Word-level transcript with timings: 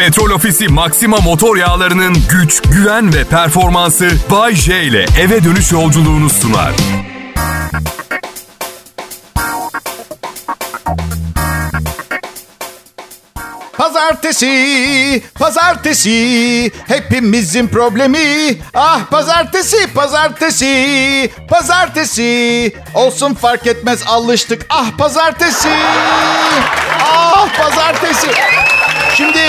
Petrol 0.00 0.30
Ofisi 0.30 0.68
Maxima 0.68 1.16
motor 1.16 1.56
yağlarının 1.56 2.16
güç, 2.30 2.62
güven 2.62 3.14
ve 3.14 3.24
performansı 3.24 4.10
Bay 4.30 4.54
J 4.54 4.82
ile 4.82 5.06
eve 5.20 5.44
dönüş 5.44 5.72
yolculuğunu 5.72 6.30
sunar. 6.30 6.72
Pazartesi, 13.72 15.22
pazartesi, 15.34 16.70
hepimizin 16.88 17.68
problemi. 17.68 18.58
Ah 18.74 19.00
pazartesi, 19.10 19.92
pazartesi, 19.94 21.30
pazartesi. 21.48 22.72
Olsun 22.94 23.34
fark 23.34 23.66
etmez 23.66 24.02
alıştık. 24.06 24.66
Ah 24.70 24.90
pazartesi, 24.98 25.70
ah 27.00 27.48
pazartesi. 27.58 28.28
Şimdi 29.16 29.40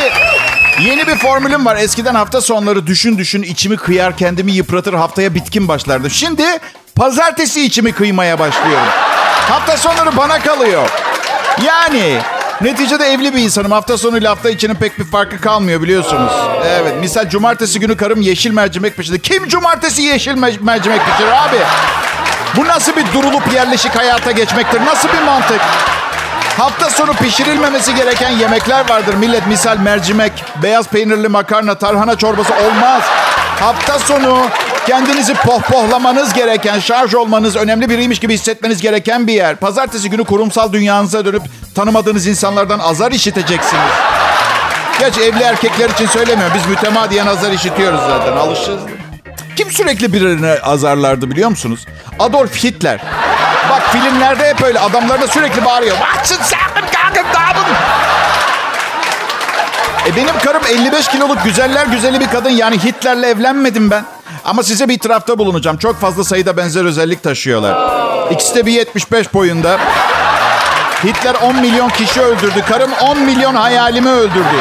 yeni 0.86 1.07
bir 1.07 1.16
formülüm 1.16 1.66
var. 1.66 1.75
Eskiden 1.75 2.15
hafta 2.15 2.42
sonları 2.42 2.87
düşün 2.87 3.18
düşün 3.18 3.43
içimi 3.43 3.78
kıyar 3.78 4.18
kendimi 4.18 4.51
yıpratır 4.51 4.93
haftaya 4.93 5.36
bitkin 5.36 5.68
başlardım. 5.68 6.10
Şimdi 6.10 6.43
pazartesi 6.96 7.61
içimi 7.65 7.92
kıymaya 7.92 8.39
başlıyorum. 8.39 8.87
Hafta 9.50 9.78
sonları 9.78 10.18
bana 10.18 10.39
kalıyor. 10.39 10.89
Yani 11.65 12.20
neticede 12.61 13.06
evli 13.06 13.36
bir 13.36 13.39
insanım. 13.42 13.71
Hafta 13.71 13.97
sonu 13.97 14.18
ile 14.18 14.28
hafta 14.28 14.50
içinin 14.50 14.75
pek 14.75 15.00
bir 15.00 15.04
farkı 15.04 15.42
kalmıyor 15.42 15.82
biliyorsunuz. 15.82 16.32
Evet 16.65 16.93
misal 17.00 17.29
cumartesi 17.29 17.79
günü 17.79 17.98
karım 17.98 18.21
yeşil 18.21 18.51
mercimek 18.51 18.98
pişirdi. 18.98 19.21
Kim 19.21 19.48
cumartesi 19.48 20.01
yeşil 20.01 20.32
me- 20.32 20.64
mercimek 20.64 21.01
pişirir 21.06 21.32
abi? 21.32 21.57
Bu 22.57 22.68
nasıl 22.68 22.95
bir 22.95 23.06
durulup 23.14 23.54
yerleşik 23.54 23.95
hayata 23.95 24.32
geçmektir? 24.32 24.86
Nasıl 24.86 25.09
bir 25.09 25.21
mantık? 25.21 25.61
Hafta 26.61 26.89
sonu 26.89 27.14
pişirilmemesi 27.14 27.96
gereken 27.96 28.29
yemekler 28.29 28.89
vardır. 28.89 29.14
Millet 29.14 29.47
misal 29.47 29.78
mercimek, 29.78 30.32
beyaz 30.64 30.87
peynirli 30.87 31.28
makarna, 31.28 31.75
tarhana 31.75 32.16
çorbası 32.16 32.53
olmaz. 32.53 33.03
Hafta 33.59 34.00
sonu 34.00 34.48
kendinizi 34.88 35.34
pohpohlamanız 35.34 36.34
gereken, 36.34 36.80
şarj 36.80 37.16
olmanız, 37.16 37.56
önemli 37.56 37.89
biriymiş 37.89 38.20
gibi 38.20 38.34
hissetmeniz 38.34 38.82
gereken 38.82 39.28
bir 39.28 39.34
yer. 39.34 39.56
Pazartesi 39.56 40.09
günü 40.09 40.23
kurumsal 40.23 40.73
dünyanıza 40.73 41.26
dönüp 41.26 41.42
tanımadığınız 41.76 42.28
insanlardan 42.28 42.80
azar 42.80 43.12
işiteceksiniz. 43.12 43.94
Gerçi 45.00 45.22
evli 45.22 45.44
erkekler 45.44 45.89
için 45.89 46.08
söylemiyorum. 46.08 46.54
Biz 46.56 46.66
mütemadiyen 46.66 47.28
azar 47.28 47.52
işitiyoruz 47.52 48.00
zaten. 48.00 48.38
Alışırız. 48.38 48.82
Kim 49.56 49.72
sürekli 49.72 50.14
birilerine 50.14 50.58
azarlardı 50.64 51.32
biliyor 51.32 51.50
musunuz? 51.50 51.86
Adolf 52.20 52.64
Hitler. 52.64 53.02
Filmlerde 53.92 54.50
hep 54.50 54.61
öyle 54.64 54.80
adamlarına 54.80 55.28
sürekli 55.28 55.66
bağırıyor. 55.66 55.97
Watson 55.97 56.44
sakın 56.44 56.88
kalkın 56.88 57.34
dağılın. 57.34 57.67
E 60.08 60.16
benim 60.16 60.39
karım 60.45 60.61
55 60.70 61.08
kiloluk 61.08 61.44
güzeller 61.44 61.86
güzeli 61.86 62.20
bir 62.20 62.28
kadın. 62.28 62.50
Yani 62.50 62.83
Hitler'le 62.83 63.23
evlenmedim 63.23 63.92
ben. 63.92 64.06
Ama 64.45 64.64
size 64.64 64.89
bir 64.89 64.94
itirafta 64.94 65.38
bulunacağım. 65.38 65.78
Çok 65.78 66.02
fazla 66.02 66.23
sayıda 66.23 66.58
benzer 66.58 66.86
özellik 66.86 67.23
taşıyorlar. 67.23 67.78
İkisi 68.31 68.56
de 68.56 68.66
bir 68.66 68.72
75 68.72 69.33
boyunda. 69.33 69.78
Hitler 71.03 71.36
10 71.36 71.55
milyon 71.55 71.89
kişi 71.89 72.22
öldürdü. 72.22 72.61
Karım 72.70 72.94
10 72.94 73.20
milyon 73.20 73.55
hayalimi 73.55 74.09
öldürdü. 74.09 74.58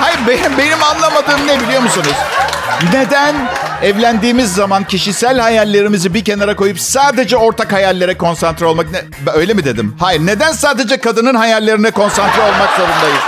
Hayır 0.00 0.18
benim, 0.28 0.58
benim 0.58 0.82
anlamadığım 0.82 1.46
ne 1.46 1.60
biliyor 1.60 1.82
musunuz? 1.82 2.14
Neden 2.92 3.34
evlendiğimiz 3.82 4.54
zaman 4.54 4.84
kişisel 4.84 5.38
hayallerimizi 5.38 6.14
bir 6.14 6.24
kenara 6.24 6.56
koyup 6.56 6.80
sadece 6.80 7.36
ortak 7.36 7.72
hayallere 7.72 8.18
konsantre 8.18 8.66
olmak... 8.66 8.90
Ne, 8.90 9.00
öyle 9.34 9.54
mi 9.54 9.64
dedim? 9.64 9.96
Hayır. 10.00 10.20
Neden 10.26 10.52
sadece 10.52 10.96
kadının 10.96 11.34
hayallerine 11.34 11.90
konsantre 11.90 12.42
olmak 12.42 12.70
zorundayız? 12.76 13.22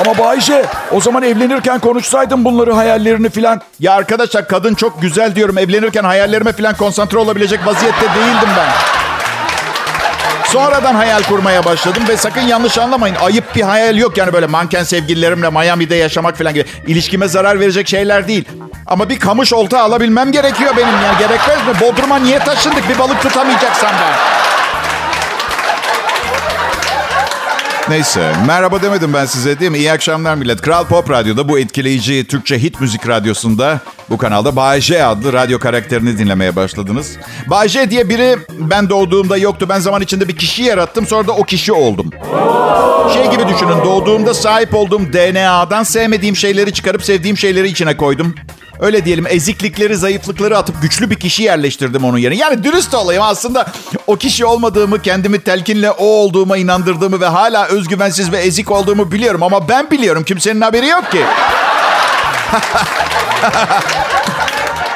Ama 0.00 0.18
Bayşe 0.18 0.64
o 0.92 1.00
zaman 1.00 1.22
evlenirken 1.22 1.78
konuşsaydın 1.78 2.44
bunları 2.44 2.72
hayallerini 2.72 3.30
filan. 3.30 3.60
Ya 3.80 3.92
arkadaşlar 3.92 4.48
kadın 4.48 4.74
çok 4.74 5.02
güzel 5.02 5.34
diyorum. 5.34 5.58
Evlenirken 5.58 6.04
hayallerime 6.04 6.52
falan 6.52 6.74
konsantre 6.74 7.18
olabilecek 7.18 7.66
vaziyette 7.66 8.06
değildim 8.06 8.48
ben. 8.56 9.05
Sonradan 10.56 10.94
hayal 10.94 11.22
kurmaya 11.22 11.64
başladım 11.64 12.02
ve 12.08 12.16
sakın 12.16 12.40
yanlış 12.40 12.78
anlamayın. 12.78 13.14
Ayıp 13.14 13.56
bir 13.56 13.62
hayal 13.62 13.96
yok 13.96 14.16
yani 14.16 14.32
böyle 14.32 14.46
manken 14.46 14.84
sevgililerimle 14.84 15.50
Miami'de 15.50 15.94
yaşamak 15.94 16.38
falan 16.38 16.54
gibi. 16.54 16.64
İlişkime 16.86 17.28
zarar 17.28 17.60
verecek 17.60 17.88
şeyler 17.88 18.28
değil. 18.28 18.44
Ama 18.86 19.08
bir 19.08 19.18
kamış 19.18 19.52
olta 19.52 19.80
alabilmem 19.80 20.32
gerekiyor 20.32 20.76
benim 20.76 20.88
yani 21.04 21.18
gerekmez 21.18 21.58
mi? 21.58 21.80
Bodrum'a 21.80 22.18
niye 22.18 22.38
taşındık 22.38 22.88
bir 22.88 22.98
balık 22.98 23.22
tutamayacaksam 23.22 23.90
ben? 24.00 24.14
Neyse 27.88 28.32
merhaba 28.46 28.82
demedim 28.82 29.14
ben 29.14 29.26
size 29.26 29.60
değil 29.60 29.70
mi? 29.70 29.78
İyi 29.78 29.92
akşamlar 29.92 30.34
millet. 30.34 30.60
Kral 30.60 30.84
Pop 30.84 31.10
Radyo'da 31.10 31.48
bu 31.48 31.58
etkileyici 31.58 32.26
Türkçe 32.26 32.62
hit 32.62 32.80
müzik 32.80 33.08
radyosunda 33.08 33.80
bu 34.10 34.18
kanalda 34.18 34.56
Bay 34.56 34.80
J 34.80 35.04
adlı 35.04 35.32
radyo 35.32 35.58
karakterini 35.58 36.18
dinlemeye 36.18 36.56
başladınız. 36.56 37.16
Bay 37.46 37.68
J 37.68 37.90
diye 37.90 38.08
biri 38.08 38.36
ben 38.58 38.90
doğduğumda 38.90 39.36
yoktu. 39.36 39.66
Ben 39.68 39.78
zaman 39.78 40.02
içinde 40.02 40.28
bir 40.28 40.36
kişi 40.36 40.62
yarattım 40.62 41.06
sonra 41.06 41.26
da 41.26 41.32
o 41.32 41.42
kişi 41.44 41.72
oldum. 41.72 42.10
Şey 43.14 43.30
gibi 43.30 43.48
düşünün 43.48 43.84
doğduğumda 43.84 44.34
sahip 44.34 44.74
olduğum 44.74 45.12
DNA'dan 45.12 45.82
sevmediğim 45.82 46.36
şeyleri 46.36 46.72
çıkarıp 46.72 47.04
sevdiğim 47.04 47.36
şeyleri 47.38 47.68
içine 47.68 47.96
koydum. 47.96 48.34
Öyle 48.80 49.04
diyelim 49.04 49.26
eziklikleri, 49.26 49.96
zayıflıkları 49.96 50.58
atıp 50.58 50.82
güçlü 50.82 51.10
bir 51.10 51.14
kişi 51.14 51.42
yerleştirdim 51.42 52.04
onun 52.04 52.18
yerine. 52.18 52.38
Yani 52.38 52.64
dürüst 52.64 52.94
olayım 52.94 53.22
aslında 53.22 53.66
o 54.06 54.16
kişi 54.16 54.46
olmadığımı, 54.46 55.02
kendimi 55.02 55.40
telkinle 55.40 55.90
o 55.90 56.04
olduğuma 56.04 56.56
inandırdığımı 56.56 57.20
ve 57.20 57.26
hala 57.26 57.66
özgüvensiz 57.66 58.32
ve 58.32 58.38
ezik 58.38 58.70
olduğumu 58.70 59.12
biliyorum. 59.12 59.42
Ama 59.42 59.68
ben 59.68 59.90
biliyorum 59.90 60.24
kimsenin 60.24 60.60
haberi 60.60 60.86
yok 60.86 61.12
ki. 61.12 61.20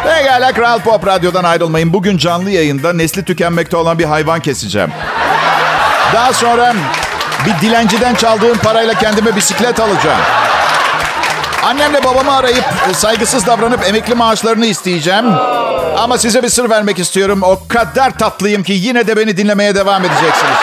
Pekala 0.05 0.53
Kral 0.53 0.79
Pop 0.79 1.07
Radyo'dan 1.07 1.45
ayrılmayın. 1.45 1.93
Bugün 1.93 2.19
canlı 2.19 2.51
yayında 2.51 2.93
nesli 2.93 3.25
tükenmekte 3.25 3.77
olan 3.77 3.99
bir 3.99 4.05
hayvan 4.05 4.41
keseceğim. 4.41 4.91
Daha 6.15 6.33
sonra 6.33 6.75
bir 7.47 7.67
dilenciden 7.67 8.15
çaldığım 8.15 8.59
parayla 8.59 8.95
kendime 8.95 9.37
bisiklet 9.37 9.81
alacağım. 9.81 10.21
Annemle 11.65 12.05
babamı 12.05 12.37
arayıp 12.37 12.65
saygısız 12.93 13.47
davranıp 13.47 13.89
emekli 13.89 14.15
maaşlarını 14.15 14.67
isteyeceğim. 14.67 15.25
Ama 15.99 16.19
size 16.19 16.43
bir 16.43 16.49
sır 16.49 16.71
vermek 16.71 16.99
istiyorum. 16.99 17.41
O 17.43 17.59
kadar 17.69 18.19
tatlıyım 18.19 18.63
ki 18.63 18.73
yine 18.73 19.07
de 19.07 19.17
beni 19.17 19.37
dinlemeye 19.37 19.75
devam 19.75 20.05
edeceksiniz. 20.05 20.57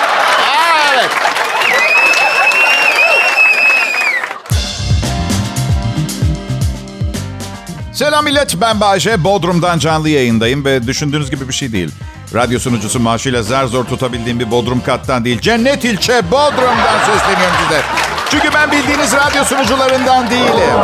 Selam 7.93 8.25
millet 8.25 8.61
ben 8.61 8.79
Bayce. 8.79 9.23
Bodrum'dan 9.23 9.79
canlı 9.79 10.09
yayındayım 10.09 10.65
ve 10.65 10.87
düşündüğünüz 10.87 11.31
gibi 11.31 11.47
bir 11.47 11.53
şey 11.53 11.71
değil. 11.71 11.91
Radyo 12.33 12.59
sunucusu 12.59 12.99
maaşıyla 12.99 13.43
zar 13.43 13.65
zor 13.65 13.85
tutabildiğim 13.85 14.39
bir 14.39 14.51
Bodrum 14.51 14.81
kattan 14.81 15.25
değil. 15.25 15.41
Cennet 15.41 15.85
ilçe 15.85 16.31
Bodrum'dan 16.31 16.99
sesleniyorum 16.99 17.55
size. 17.63 18.06
Çünkü 18.31 18.53
ben 18.53 18.71
bildiğiniz 18.71 19.13
radyo 19.13 19.43
sunucularından 19.43 20.29
değilim. 20.29 20.77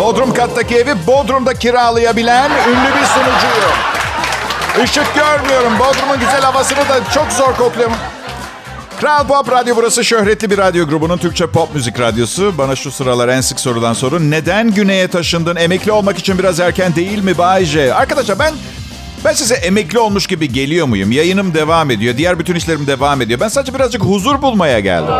Bodrum 0.00 0.34
kattaki 0.34 0.76
evi 0.76 1.06
Bodrum'da 1.06 1.54
kiralayabilen 1.54 2.50
ünlü 2.50 3.00
bir 3.00 3.06
sunucuyum. 3.06 3.76
Işık 4.84 5.14
görmüyorum. 5.14 5.78
Bodrum'un 5.78 6.20
güzel 6.20 6.40
havasını 6.42 6.78
da 6.78 7.10
çok 7.14 7.32
zor 7.32 7.54
kokluyorum. 7.56 7.96
Kral 9.00 9.26
Pop 9.26 9.50
Radyo 9.52 9.76
burası 9.76 10.04
şöhretli 10.04 10.50
bir 10.50 10.58
radyo 10.58 10.86
grubunun 10.88 11.18
Türkçe 11.18 11.46
pop 11.46 11.74
müzik 11.74 12.00
radyosu. 12.00 12.58
Bana 12.58 12.76
şu 12.76 12.90
sıralar 12.90 13.28
en 13.28 13.40
sık 13.40 13.60
sorulan 13.60 13.92
soru 13.92 14.30
neden 14.30 14.70
güneye 14.70 15.08
taşındın? 15.08 15.56
Emekli 15.56 15.92
olmak 15.92 16.18
için 16.18 16.38
biraz 16.38 16.60
erken 16.60 16.94
değil 16.94 17.18
mi 17.18 17.38
Bayce? 17.38 17.94
Arkadaşlar 17.94 18.38
ben 18.38 18.54
ben 19.24 19.32
size 19.32 19.54
emekli 19.54 19.98
olmuş 19.98 20.26
gibi 20.26 20.52
geliyor 20.52 20.86
muyum? 20.86 21.12
Yayınım 21.12 21.54
devam 21.54 21.90
ediyor. 21.90 22.16
Diğer 22.16 22.38
bütün 22.38 22.54
işlerim 22.54 22.86
devam 22.86 23.22
ediyor. 23.22 23.40
Ben 23.40 23.48
sadece 23.48 23.74
birazcık 23.74 24.02
huzur 24.04 24.42
bulmaya 24.42 24.80
geldim. 24.80 25.14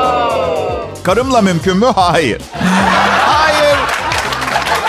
Karımla 1.02 1.40
mümkün 1.42 1.76
mü? 1.76 1.86
Hayır. 1.94 2.42
Hayır. 3.20 3.76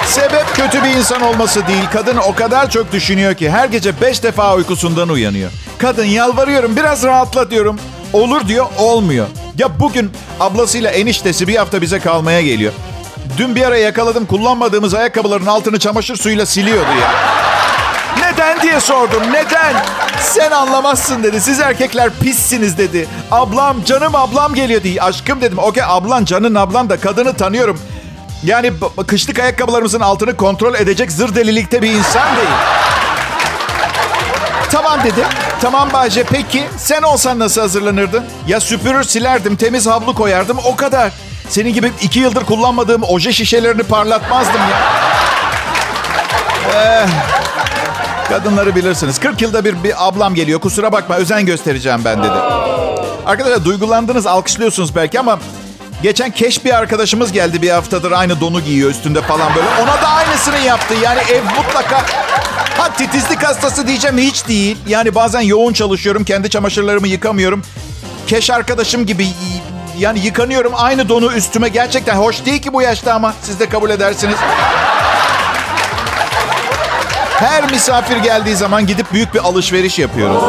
Sebep 0.06 0.46
kötü 0.56 0.84
bir 0.84 0.90
insan 0.90 1.22
olması 1.22 1.68
değil. 1.68 1.84
Kadın 1.94 2.18
o 2.18 2.36
kadar 2.36 2.70
çok 2.70 2.92
düşünüyor 2.92 3.34
ki 3.34 3.50
her 3.50 3.70
gece 3.70 4.02
beş 4.02 4.24
defa 4.24 4.56
uykusundan 4.56 5.10
uyanıyor. 5.10 5.52
Kadın 5.78 6.06
yalvarıyorum 6.06 6.76
biraz 6.76 7.04
rahatla 7.04 7.52
diyorum. 7.52 7.80
Olur 8.14 8.48
diyor 8.48 8.66
olmuyor. 8.78 9.28
Ya 9.58 9.80
bugün 9.80 10.12
ablasıyla 10.40 10.92
eniştesi 10.92 11.48
bir 11.48 11.56
hafta 11.56 11.82
bize 11.82 12.00
kalmaya 12.00 12.42
geliyor. 12.42 12.74
Dün 13.38 13.56
bir 13.56 13.62
ara 13.62 13.78
yakaladım 13.78 14.26
kullanmadığımız 14.26 14.94
ayakkabıların 14.94 15.46
altını 15.46 15.80
çamaşır 15.80 16.16
suyuyla 16.16 16.46
siliyordu 16.46 16.90
ya. 17.02 17.12
Neden 18.22 18.62
diye 18.62 18.80
sordum. 18.80 19.24
Neden? 19.32 19.76
Sen 20.22 20.52
anlamazsın 20.52 21.24
dedi. 21.24 21.42
Siz 21.42 21.60
erkekler 21.60 22.10
pissiniz 22.22 22.78
dedi. 22.78 23.08
Ablam, 23.32 23.84
canım 23.84 24.16
ablam 24.16 24.54
geliyor 24.54 24.84
diye. 24.84 25.02
Aşkım 25.02 25.42
dedim. 25.42 25.58
Okey 25.60 25.84
ablan, 25.88 26.26
canın 26.26 26.56
ablan 26.56 26.90
da 26.90 27.00
kadını 27.00 27.34
tanıyorum. 27.34 27.80
Yani 28.44 28.74
kışlık 29.08 29.40
ayakkabılarımızın 29.40 30.00
altını 30.00 30.36
kontrol 30.38 30.76
edecek 30.76 31.12
zır 31.12 31.36
delilikte 31.36 31.82
bir 31.82 31.92
insan 31.92 32.36
değil. 32.36 32.50
Tamam 34.72 35.00
dedi. 35.04 35.26
Tamam 35.62 35.90
Bayce 35.94 36.24
peki 36.24 36.64
sen 36.78 37.02
olsan 37.02 37.40
nasıl 37.40 37.62
hazırlanırdın? 37.62 38.26
Ya 38.48 38.60
süpürür 38.60 39.04
silerdim 39.04 39.56
temiz 39.56 39.88
havlu 39.88 40.16
koyardım 40.16 40.58
o 40.66 40.76
kadar. 40.76 41.12
senin 41.50 41.74
gibi 41.74 41.92
iki 42.02 42.20
yıldır 42.20 42.46
kullanmadığım 42.46 43.04
oje 43.04 43.34
şişelerini 43.34 43.84
parlatmazdım 43.84 44.62
ya. 44.62 44.78
Eh, 46.76 47.08
kadınları 48.30 48.76
bilirsiniz. 48.76 49.20
40 49.20 49.42
yılda 49.42 49.66
bir, 49.66 49.84
bir 49.84 50.08
ablam 50.08 50.36
geliyor. 50.36 50.60
Kusura 50.60 50.92
bakma 50.92 51.16
özen 51.16 51.46
göstereceğim 51.46 52.02
ben 52.06 52.20
dedi. 52.24 52.38
Arkadaşlar 53.26 53.66
duygulandınız, 53.66 54.28
alkışlıyorsunuz 54.28 54.96
belki 54.96 55.20
ama 55.20 55.40
geçen 56.04 56.32
keş 56.32 56.66
bir 56.66 56.78
arkadaşımız 56.78 57.32
geldi 57.32 57.62
bir 57.62 57.70
haftadır 57.70 58.12
aynı 58.12 58.42
donu 58.42 58.62
giyiyor 58.62 58.90
üstünde 58.90 59.22
falan 59.22 59.56
böyle. 59.56 59.68
Ona 59.84 60.02
da 60.02 60.08
aynısını 60.08 60.60
yaptı. 60.60 60.94
Yani 61.04 61.20
ev 61.20 61.44
mutlaka 61.44 62.06
Ha 62.78 62.90
titizlik 62.94 63.44
hastası 63.44 63.88
diyeceğim 63.88 64.18
hiç 64.18 64.48
değil. 64.48 64.78
Yani 64.88 65.16
bazen 65.16 65.42
yoğun 65.42 65.74
çalışıyorum. 65.74 66.24
Kendi 66.24 66.50
çamaşırlarımı 66.50 67.08
yıkamıyorum. 67.08 67.62
Keş 68.28 68.50
arkadaşım 68.50 69.06
gibi 69.06 69.28
yani 69.98 70.20
yıkanıyorum 70.20 70.72
aynı 70.76 71.10
donu 71.10 71.34
üstüme. 71.34 71.70
Gerçekten 71.70 72.16
hoş 72.16 72.46
değil 72.46 72.62
ki 72.62 72.74
bu 72.74 72.82
yaşta 72.82 73.14
ama 73.14 73.34
siz 73.42 73.60
de 73.60 73.70
kabul 73.70 73.90
edersiniz. 73.90 74.36
Her 77.40 77.72
misafir 77.72 78.18
geldiği 78.18 78.56
zaman 78.56 78.88
gidip 78.88 79.14
büyük 79.14 79.34
bir 79.34 79.40
alışveriş 79.40 80.00
yapıyoruz. 80.00 80.44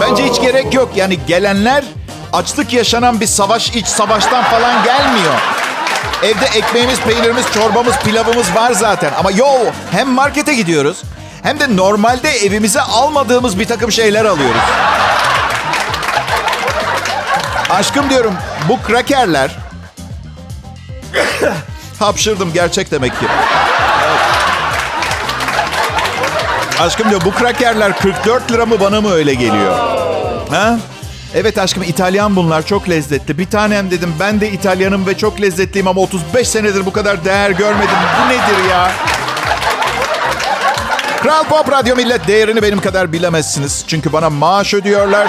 Bence 0.00 0.24
hiç 0.24 0.40
gerek 0.40 0.74
yok. 0.74 0.88
Yani 0.96 1.18
gelenler 1.26 1.84
açlık 2.32 2.72
yaşanan 2.72 3.20
bir 3.20 3.26
savaş, 3.26 3.70
iç 3.70 3.86
savaştan 3.86 4.44
falan 4.44 4.84
gelmiyor. 4.84 5.34
Evde 6.22 6.58
ekmeğimiz, 6.58 7.00
peynirimiz, 7.00 7.52
çorbamız, 7.54 7.96
pilavımız 7.96 8.54
var 8.54 8.72
zaten. 8.72 9.10
Ama 9.18 9.30
yo 9.30 9.46
hem 9.90 10.08
markete 10.08 10.54
gidiyoruz 10.54 11.02
hem 11.42 11.60
de 11.60 11.76
normalde 11.76 12.30
evimize 12.30 12.80
almadığımız 12.80 13.58
bir 13.58 13.64
takım 13.64 13.92
şeyler 13.92 14.24
alıyoruz. 14.24 14.62
Aşkım 17.70 18.10
diyorum 18.10 18.34
bu 18.68 18.82
krakerler... 18.82 19.56
Hapşırdım 21.98 22.52
gerçek 22.52 22.90
demek 22.90 23.20
ki. 23.20 23.26
Aşkım 26.80 27.10
diyor 27.10 27.20
bu 27.24 27.30
krakerler 27.30 27.98
44 27.98 28.52
lira 28.52 28.66
mı 28.66 28.80
bana 28.80 29.00
mı 29.00 29.12
öyle 29.12 29.34
geliyor? 29.34 29.78
Ha? 30.50 30.78
Evet 31.34 31.58
aşkım 31.58 31.82
İtalyan 31.82 32.36
bunlar 32.36 32.66
çok 32.66 32.88
lezzetli. 32.88 33.38
Bir 33.38 33.46
tanem 33.46 33.90
dedim 33.90 34.14
ben 34.20 34.40
de 34.40 34.50
İtalyanım 34.50 35.06
ve 35.06 35.16
çok 35.16 35.40
lezzetliyim 35.40 35.88
ama 35.88 36.00
35 36.00 36.48
senedir 36.48 36.86
bu 36.86 36.92
kadar 36.92 37.24
değer 37.24 37.50
görmedim. 37.50 37.96
Bu 38.24 38.28
nedir 38.28 38.70
ya? 38.70 38.92
Kral 41.22 41.44
Pop 41.44 41.72
Radyo 41.72 41.96
Millet 41.96 42.26
değerini 42.26 42.62
benim 42.62 42.80
kadar 42.80 43.12
bilemezsiniz. 43.12 43.84
Çünkü 43.86 44.12
bana 44.12 44.30
maaş 44.30 44.74
ödüyorlar. 44.74 45.28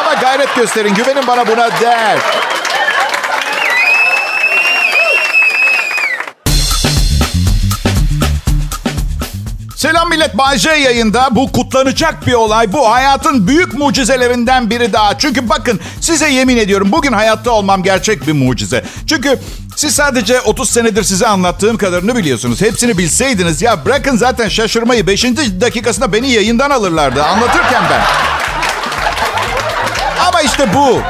Ama 0.00 0.14
gayret 0.14 0.56
gösterin 0.56 0.94
güvenin 0.94 1.26
bana 1.26 1.46
buna 1.46 1.80
değer. 1.80 2.18
Selam 9.80 10.08
millet. 10.08 10.38
Bay 10.38 10.58
yayında. 10.64 11.28
Bu 11.30 11.52
kutlanacak 11.52 12.26
bir 12.26 12.32
olay. 12.32 12.72
Bu 12.72 12.90
hayatın 12.90 13.46
büyük 13.46 13.78
mucizelerinden 13.78 14.70
biri 14.70 14.92
daha. 14.92 15.18
Çünkü 15.18 15.48
bakın 15.48 15.80
size 16.00 16.30
yemin 16.30 16.56
ediyorum 16.56 16.92
bugün 16.92 17.12
hayatta 17.12 17.50
olmam 17.50 17.82
gerçek 17.82 18.26
bir 18.26 18.32
mucize. 18.32 18.84
Çünkü 19.06 19.38
siz 19.76 19.94
sadece 19.94 20.40
30 20.40 20.70
senedir 20.70 21.02
size 21.02 21.26
anlattığım 21.26 21.76
kadarını 21.76 22.16
biliyorsunuz. 22.16 22.60
Hepsini 22.60 22.98
bilseydiniz 22.98 23.62
ya 23.62 23.84
bırakın 23.84 24.16
zaten 24.16 24.48
şaşırmayı 24.48 25.06
5. 25.06 25.24
dakikasında 25.60 26.12
beni 26.12 26.30
yayından 26.30 26.70
alırlardı 26.70 27.24
anlatırken 27.24 27.82
ben. 27.90 28.00
Ama 30.28 30.40
işte 30.40 30.74
bu. 30.74 31.00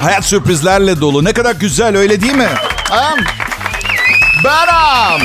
Hayat 0.00 0.24
sürprizlerle 0.24 1.00
dolu. 1.00 1.24
Ne 1.24 1.32
kadar 1.32 1.54
güzel 1.54 1.96
öyle 1.96 2.20
değil 2.20 2.36
mi? 2.36 2.48
Ha? 2.90 3.14
Beram. 4.44 5.20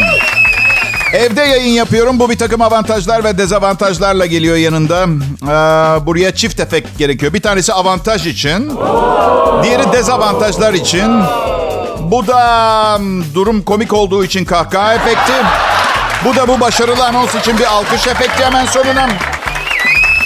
Evde 1.14 1.42
yayın 1.42 1.74
yapıyorum. 1.74 2.20
Bu 2.20 2.30
bir 2.30 2.38
takım 2.38 2.62
avantajlar 2.62 3.24
ve 3.24 3.38
dezavantajlarla 3.38 4.26
geliyor 4.26 4.56
yanında. 4.56 5.04
Ee, 5.04 6.06
buraya 6.06 6.36
çift 6.36 6.60
efekt 6.60 6.98
gerekiyor. 6.98 7.34
Bir 7.34 7.42
tanesi 7.42 7.74
avantaj 7.74 8.28
için. 8.28 8.72
Diğeri 9.64 9.94
dezavantajlar 9.94 10.74
için. 10.74 11.22
Bu 12.00 12.28
da 12.28 12.98
hmm, 12.98 13.34
durum 13.34 13.62
komik 13.62 13.94
olduğu 13.94 14.24
için 14.24 14.46
kahkaha 14.46 14.94
efekti. 14.94 15.34
Bu 16.26 16.36
da 16.36 16.48
bu 16.48 16.60
başarılı 16.60 17.06
anons 17.06 17.36
için 17.36 17.58
bir 17.58 17.66
alkış 17.66 18.08
efekti 18.08 18.46
hemen 18.46 18.66
sonuna. 18.66 19.10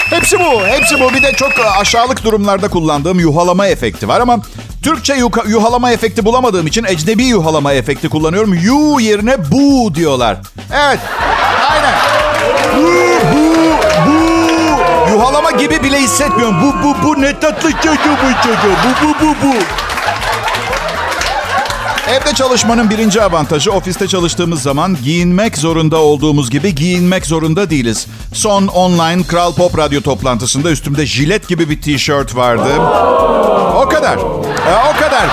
Hepsi 0.10 0.40
bu, 0.40 0.66
hepsi 0.66 1.00
bu. 1.00 1.14
Bir 1.14 1.22
de 1.22 1.34
çok 1.34 1.52
aşağılık 1.80 2.24
durumlarda 2.24 2.68
kullandığım 2.68 3.20
yuhalama 3.20 3.68
efekti 3.68 4.08
var 4.08 4.22
ama 4.22 4.40
Türkçe 4.84 5.14
yuka, 5.14 5.44
yuhalama 5.48 5.92
efekti 5.92 6.26
bulamadığım 6.26 6.68
için 6.68 6.84
ecnebi 6.84 7.24
yuhalama 7.24 7.74
efekti 7.74 8.10
kullanıyorum. 8.10 8.54
Yu 8.54 9.00
yerine 9.00 9.38
bu 9.52 9.96
diyorlar. 9.96 10.38
Evet, 10.72 11.00
aynen. 11.72 11.94
Bu, 12.78 12.84
bu, 13.36 13.44
bu. 14.08 15.12
Yuhalama 15.12 15.52
gibi 15.52 15.84
bile 15.84 16.00
hissetmiyorum. 16.00 16.56
Bu, 16.62 16.84
bu, 16.84 16.96
bu 17.04 17.22
ne 17.22 17.40
tatlı 17.40 17.72
çocuğu 17.72 18.18
bu 18.24 18.44
çocuğu. 18.44 18.76
Bu, 18.84 19.08
bu, 19.08 19.26
bu, 19.26 19.48
bu. 19.48 19.54
Evde 22.10 22.34
çalışmanın 22.34 22.90
birinci 22.90 23.22
avantajı 23.22 23.72
ofiste 23.72 24.08
çalıştığımız 24.08 24.62
zaman 24.62 24.98
giyinmek 25.04 25.58
zorunda 25.58 25.98
olduğumuz 25.98 26.50
gibi 26.50 26.76
giyinmek 26.76 27.26
zorunda 27.26 27.70
değiliz. 27.70 28.08
Son 28.34 28.68
online 28.68 29.24
Kral 29.24 29.54
Pop 29.54 29.78
Radyo 29.78 30.02
toplantısında 30.02 30.72
üstümde 30.72 31.06
jilet 31.06 31.48
gibi 31.48 31.70
bir 31.70 31.82
tişört 31.82 32.36
vardı. 32.36 32.70
O 33.84 33.90
kadar. 33.90 34.18
E, 34.18 34.22
o 34.90 35.00
kadar. 35.00 35.26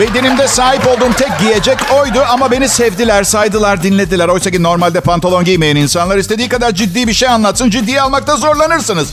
Bedenimde 0.00 0.48
sahip 0.48 0.86
olduğum 0.86 1.12
tek 1.12 1.38
giyecek 1.38 1.78
oydu 2.00 2.24
ama 2.28 2.50
beni 2.50 2.68
sevdiler, 2.68 3.24
saydılar, 3.24 3.82
dinlediler. 3.82 4.28
Oysa 4.28 4.50
ki 4.50 4.62
normalde 4.62 5.00
pantolon 5.00 5.44
giymeyen 5.44 5.76
insanlar 5.76 6.16
istediği 6.16 6.48
kadar 6.48 6.72
ciddi 6.72 7.06
bir 7.06 7.12
şey 7.12 7.28
anlatsın, 7.28 7.70
ciddiye 7.70 8.00
almakta 8.00 8.36
zorlanırsınız. 8.36 9.08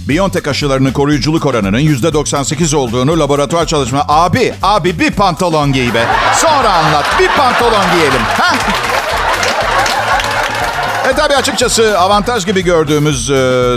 Biontech 0.00 0.48
aşılarının 0.48 0.92
koruyuculuk 0.92 1.46
oranının 1.46 1.78
%98 1.78 2.76
olduğunu 2.76 3.18
laboratuvar 3.18 3.66
çalışma... 3.66 4.04
Abi, 4.08 4.54
abi 4.62 5.00
bir 5.00 5.10
pantolon 5.10 5.72
giy 5.72 5.94
be. 5.94 6.06
Sonra 6.36 6.72
anlat. 6.72 7.04
Bir 7.20 7.28
pantolon 7.28 7.84
giyelim. 7.94 8.22
Ha? 8.38 8.54
E 11.10 11.12
tabi 11.12 11.36
açıkçası 11.36 11.98
avantaj 11.98 12.46
gibi 12.46 12.64
gördüğümüz 12.64 13.30
e, 13.30 13.34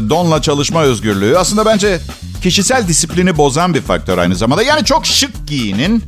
donla 0.09 0.41
çalışma 0.41 0.81
özgürlüğü 0.81 1.37
aslında 1.37 1.65
bence 1.65 1.99
kişisel 2.41 2.87
disiplini 2.87 3.37
bozan 3.37 3.73
bir 3.73 3.81
faktör 3.81 4.17
aynı 4.17 4.35
zamanda. 4.35 4.63
Yani 4.63 4.85
çok 4.85 5.05
şık 5.05 5.47
giyinin, 5.47 6.03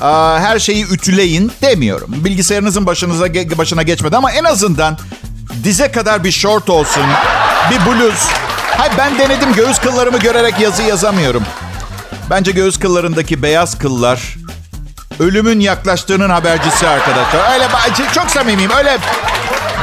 e, 0.00 0.04
her 0.38 0.58
şeyi 0.58 0.84
ütüleyin 0.84 1.52
demiyorum. 1.62 2.24
Bilgisayarınızın 2.24 2.86
başınıza 2.86 3.26
başına 3.58 3.82
geçmedi 3.82 4.16
ama 4.16 4.32
en 4.32 4.44
azından 4.44 4.98
dize 5.64 5.92
kadar 5.92 6.24
bir 6.24 6.32
short 6.32 6.70
olsun, 6.70 7.04
bir 7.70 7.86
bluz, 7.86 8.28
Hayır 8.78 8.92
ben 8.98 9.18
denedim 9.18 9.52
göğüs 9.52 9.78
kıllarımı 9.78 10.18
görerek 10.18 10.60
yazı 10.60 10.82
yazamıyorum. 10.82 11.42
Bence 12.30 12.50
göğüs 12.50 12.78
kıllarındaki 12.78 13.42
beyaz 13.42 13.78
kıllar 13.78 14.36
ölümün 15.20 15.60
yaklaştığının 15.60 16.30
habercisi 16.30 16.88
arkadaşlar. 16.88 17.52
Öyle 17.52 17.68
çok 18.14 18.30
samimiyim. 18.30 18.70
Öyle 18.78 18.98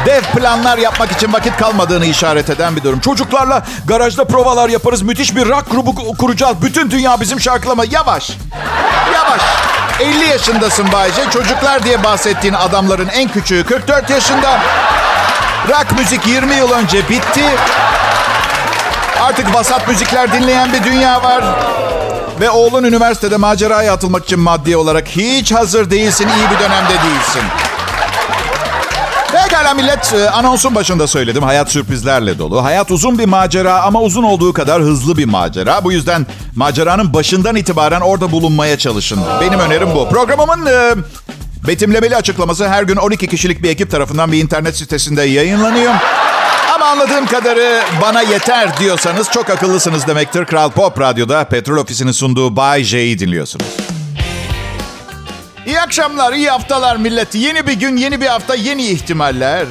dev 0.06 0.22
planlar 0.22 0.78
yapmak 0.78 1.12
için 1.12 1.34
vakit 1.34 1.58
kalmadığını 1.58 2.06
işaret 2.06 2.50
eden 2.50 2.76
bir 2.76 2.84
durum. 2.84 3.00
Çocuklarla 3.00 3.64
garajda 3.88 4.26
provalar 4.26 4.70
yaparız. 4.70 5.02
Müthiş 5.02 5.36
bir 5.36 5.50
rock 5.50 5.72
grubu 5.72 5.96
kuracağız. 6.18 6.62
Bütün 6.62 6.92
dünya 6.92 7.22
bizim 7.22 7.40
şarkılama. 7.40 7.84
Yavaş. 7.92 8.38
Yavaş. 9.14 9.42
50 10.00 10.26
yaşındasın 10.26 10.92
Bayce. 10.92 11.22
Çocuklar 11.34 11.84
diye 11.84 12.04
bahsettiğin 12.04 12.54
adamların 12.54 13.08
en 13.08 13.28
küçüğü 13.30 13.64
44 13.64 14.10
yaşında. 14.10 14.60
Rock 15.70 16.00
müzik 16.00 16.28
20 16.28 16.56
yıl 16.56 16.72
önce 16.72 17.10
bitti. 17.10 17.44
Artık 19.22 19.54
vasat 19.54 19.88
müzikler 19.88 20.34
dinleyen 20.34 20.74
bir 20.74 20.84
dünya 20.84 21.24
var. 21.24 21.44
Ve 22.40 22.50
oğlun 22.50 22.84
üniversitede 22.84 23.38
maceraya 23.38 23.94
atılmak 23.94 24.24
için 24.24 24.40
maddi 24.40 24.78
olarak 24.78 25.08
hiç 25.08 25.52
hazır 25.52 25.90
değilsin, 25.90 26.28
iyi 26.28 26.52
bir 26.52 26.60
dönemde 26.60 26.94
değilsin. 26.94 27.42
Pekala 29.56 29.74
millet, 29.74 30.14
e, 30.14 30.30
anonsun 30.30 30.76
başında 30.76 31.08
söyledim. 31.08 31.44
Hayat 31.44 31.72
sürprizlerle 31.72 32.40
dolu. 32.40 32.64
Hayat 32.64 32.92
uzun 32.92 33.20
bir 33.20 33.26
macera 33.26 33.82
ama 33.82 34.02
uzun 34.02 34.24
olduğu 34.24 34.54
kadar 34.54 34.82
hızlı 34.82 35.18
bir 35.18 35.26
macera. 35.26 35.84
Bu 35.84 35.92
yüzden 35.92 36.28
maceranın 36.56 37.14
başından 37.14 37.56
itibaren 37.56 38.02
orada 38.02 38.32
bulunmaya 38.32 38.78
çalışın. 38.78 39.20
Benim 39.42 39.60
önerim 39.60 39.96
bu. 39.96 40.10
Programımın 40.10 40.66
e, 40.66 40.96
betimlemeli 41.68 42.16
açıklaması 42.16 42.70
her 42.70 42.84
gün 42.84 42.96
12 42.96 43.28
kişilik 43.28 43.64
bir 43.64 43.70
ekip 43.70 43.92
tarafından 43.92 44.32
bir 44.32 44.44
internet 44.44 44.78
sitesinde 44.78 45.24
yayınlanıyor. 45.24 45.94
Ama 46.76 46.86
anladığım 46.86 47.26
kadarı 47.26 47.82
bana 48.02 48.22
yeter 48.22 48.78
diyorsanız 48.78 49.30
çok 49.32 49.50
akıllısınız 49.50 50.08
demektir. 50.08 50.46
Kral 50.46 50.72
Pop 50.72 51.00
Radyo'da 51.00 51.44
Petrol 51.44 51.78
Ofisi'nin 51.78 52.12
sunduğu 52.12 52.56
Bay 52.56 52.84
J'yi 52.84 53.20
dinliyorsunuz. 53.20 53.95
İyi 55.66 55.82
akşamlar, 55.82 56.34
iyi 56.34 56.50
haftalar 56.50 56.96
millet. 56.96 57.36
Yeni 57.36 57.68
bir 57.68 57.74
gün, 57.74 57.98
yeni 57.98 58.22
bir 58.22 58.28
hafta, 58.28 58.56
yeni 58.56 58.86
ihtimaller. 58.88 59.66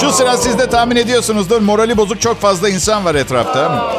Şu 0.00 0.12
sıra 0.12 0.36
siz 0.36 0.58
de 0.58 0.70
tahmin 0.70 0.96
ediyorsunuzdur. 0.96 1.60
Morali 1.60 1.96
bozuk 1.96 2.20
çok 2.20 2.40
fazla 2.40 2.68
insan 2.68 3.04
var 3.04 3.14
etrafta. 3.14 3.92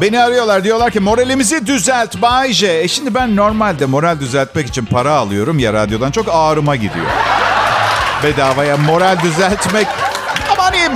Beni 0.00 0.20
arıyorlar 0.22 0.64
diyorlar 0.64 0.90
ki 0.90 1.00
moralimizi 1.00 1.66
düzelt 1.66 2.22
Bayce. 2.22 2.72
E 2.72 2.88
şimdi 2.88 3.14
ben 3.14 3.36
normalde 3.36 3.86
moral 3.86 4.20
düzeltmek 4.20 4.66
için 4.68 4.84
para 4.84 5.12
alıyorum 5.12 5.58
ya 5.58 5.72
radyodan 5.72 6.10
çok 6.10 6.26
ağrıma 6.32 6.76
gidiyor. 6.76 7.06
Bedavaya 8.22 8.76
moral 8.76 9.16
düzeltmek. 9.22 9.86
Ama 10.52 10.64
hani 10.64 10.88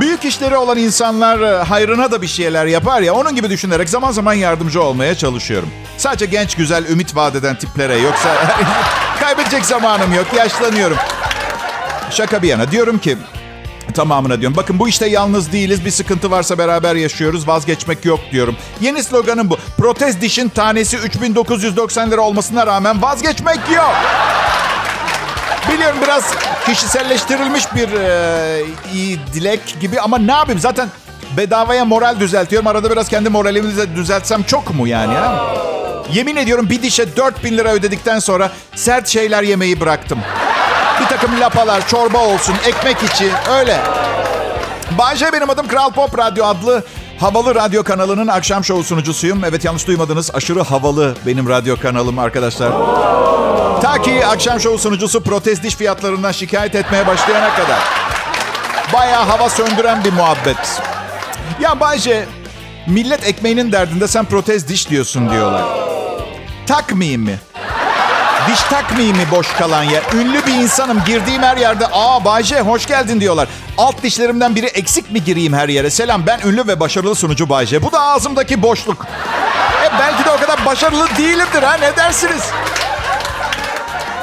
büyük 0.00 0.24
işleri 0.24 0.56
olan 0.56 0.78
insanlar 0.78 1.40
e, 1.40 1.62
hayrına 1.62 2.10
da 2.10 2.22
bir 2.22 2.26
şeyler 2.26 2.66
yapar 2.66 3.00
ya. 3.00 3.14
Onun 3.14 3.34
gibi 3.36 3.50
düşünerek 3.50 3.88
zaman 3.88 4.12
zaman 4.12 4.34
yardımcı 4.34 4.82
olmaya 4.82 5.14
çalışıyorum. 5.14 5.68
Sadece 5.96 6.26
genç, 6.26 6.54
güzel, 6.54 6.88
ümit 6.88 7.16
vadeden 7.16 7.58
tiplere. 7.58 7.98
Yoksa 7.98 8.28
kaybedecek 9.20 9.64
zamanım 9.64 10.14
yok. 10.14 10.26
Yaşlanıyorum. 10.36 10.96
Şaka 12.10 12.42
bir 12.42 12.48
yana. 12.48 12.70
Diyorum 12.70 12.98
ki 12.98 13.16
tamamına 13.94 14.40
diyorum. 14.40 14.56
Bakın 14.56 14.78
bu 14.78 14.88
işte 14.88 15.06
yalnız 15.06 15.52
değiliz. 15.52 15.84
Bir 15.84 15.90
sıkıntı 15.90 16.30
varsa 16.30 16.58
beraber 16.58 16.94
yaşıyoruz. 16.94 17.48
Vazgeçmek 17.48 18.04
yok 18.04 18.20
diyorum. 18.32 18.56
Yeni 18.80 19.04
sloganım 19.04 19.50
bu. 19.50 19.58
Protez 19.78 20.20
dişin 20.20 20.48
tanesi 20.48 20.96
3990 20.96 22.10
lira 22.10 22.20
olmasına 22.20 22.66
rağmen 22.66 23.02
vazgeçmek 23.02 23.60
yok. 23.76 23.94
Biliyorum 25.68 25.98
biraz 26.02 26.34
kişiselleştirilmiş 26.66 27.74
bir 27.74 27.92
e, 27.92 28.64
iyi 28.94 29.18
dilek 29.34 29.80
gibi 29.80 30.00
ama 30.00 30.18
ne 30.18 30.32
yapayım 30.32 30.60
zaten 30.60 30.88
bedavaya 31.36 31.84
moral 31.84 32.20
düzeltiyorum. 32.20 32.66
Arada 32.66 32.90
biraz 32.90 33.08
kendi 33.08 33.28
moralimi 33.28 33.76
de 33.76 33.96
düzeltsem 33.96 34.42
çok 34.42 34.74
mu 34.74 34.88
yani 34.88 35.14
ha? 35.14 35.46
Yemin 36.12 36.36
ediyorum 36.36 36.70
bir 36.70 36.82
dişe 36.82 37.16
4000 37.16 37.58
lira 37.58 37.72
ödedikten 37.72 38.18
sonra 38.18 38.50
sert 38.74 39.08
şeyler 39.08 39.42
yemeyi 39.42 39.80
bıraktım. 39.80 40.18
Bir 41.00 41.06
takım 41.06 41.40
lapalar, 41.40 41.88
çorba 41.88 42.18
olsun, 42.18 42.54
ekmek 42.66 42.96
içi 43.02 43.30
öyle. 43.58 43.80
Bayce 44.98 45.32
benim 45.32 45.50
adım 45.50 45.68
Kral 45.68 45.90
Pop 45.92 46.18
Radyo 46.18 46.44
adlı 46.44 46.84
havalı 47.20 47.54
radyo 47.54 47.82
kanalının 47.82 48.26
akşam 48.28 48.64
şovu 48.64 48.84
sunucusuyum. 48.84 49.44
Evet 49.44 49.64
yanlış 49.64 49.86
duymadınız 49.86 50.30
aşırı 50.34 50.62
havalı 50.62 51.14
benim 51.26 51.48
radyo 51.48 51.76
kanalım 51.80 52.18
arkadaşlar. 52.18 52.72
Ta 53.90 54.02
ki 54.02 54.26
akşam 54.26 54.60
şovu 54.60 54.78
sunucusu 54.78 55.22
protest 55.22 55.62
diş 55.62 55.74
fiyatlarından 55.76 56.32
şikayet 56.32 56.74
etmeye 56.74 57.06
başlayana 57.06 57.54
kadar. 57.54 57.78
Bayağı 58.92 59.24
hava 59.24 59.48
söndüren 59.48 60.04
bir 60.04 60.12
muhabbet. 60.12 60.82
Ya 61.60 61.80
Bayce, 61.80 62.26
millet 62.86 63.26
ekmeğinin 63.26 63.72
derdinde 63.72 64.08
sen 64.08 64.24
protez 64.24 64.68
diş 64.68 64.90
diyorsun 64.90 65.30
diyorlar. 65.30 65.62
Takmayayım 66.66 67.22
mı? 67.22 67.30
Diş 68.48 68.60
takmayayım 68.60 69.16
mı 69.16 69.22
boş 69.30 69.48
kalan 69.52 69.82
ya? 69.82 70.02
Ünlü 70.14 70.46
bir 70.46 70.54
insanım. 70.54 71.02
Girdiğim 71.06 71.42
her 71.42 71.56
yerde 71.56 71.86
aa 71.92 72.24
Bayce 72.24 72.60
hoş 72.60 72.86
geldin 72.86 73.20
diyorlar. 73.20 73.48
Alt 73.78 74.02
dişlerimden 74.02 74.54
biri 74.54 74.66
eksik 74.66 75.10
mi 75.12 75.24
gireyim 75.24 75.52
her 75.52 75.68
yere? 75.68 75.90
Selam 75.90 76.26
ben 76.26 76.40
ünlü 76.44 76.66
ve 76.66 76.80
başarılı 76.80 77.14
sunucu 77.14 77.48
Bayce. 77.48 77.82
Bu 77.82 77.92
da 77.92 78.00
ağzımdaki 78.00 78.62
boşluk. 78.62 79.06
E 79.84 79.98
belki 79.98 80.24
de 80.24 80.30
o 80.30 80.40
kadar 80.40 80.66
başarılı 80.66 81.08
değilimdir 81.18 81.62
ha 81.62 81.74
ne 81.74 81.96
dersiniz? 81.96 82.42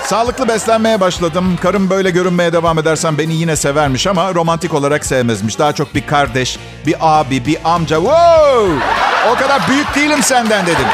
Sağlıklı 0.08 0.48
beslenmeye 0.48 1.00
başladım. 1.00 1.60
Karım 1.62 1.90
böyle 1.90 2.10
görünmeye 2.10 2.54
devam 2.54 2.80
edersen 2.80 3.18
beni 3.18 3.34
yine 3.34 3.56
severmiş 3.56 4.08
ama 4.08 4.34
romantik 4.34 4.74
olarak 4.74 5.06
sevmezmiş. 5.06 5.60
Daha 5.60 5.74
çok 5.74 5.96
bir 5.96 6.08
kardeş, 6.08 6.60
bir 6.86 6.96
abi, 7.00 7.46
bir 7.46 7.58
amca. 7.64 7.96
Wow! 7.96 8.86
O 9.32 9.36
kadar 9.36 9.68
büyük 9.70 9.96
değilim 9.96 10.24
senden 10.24 10.66
dedim. 10.66 10.86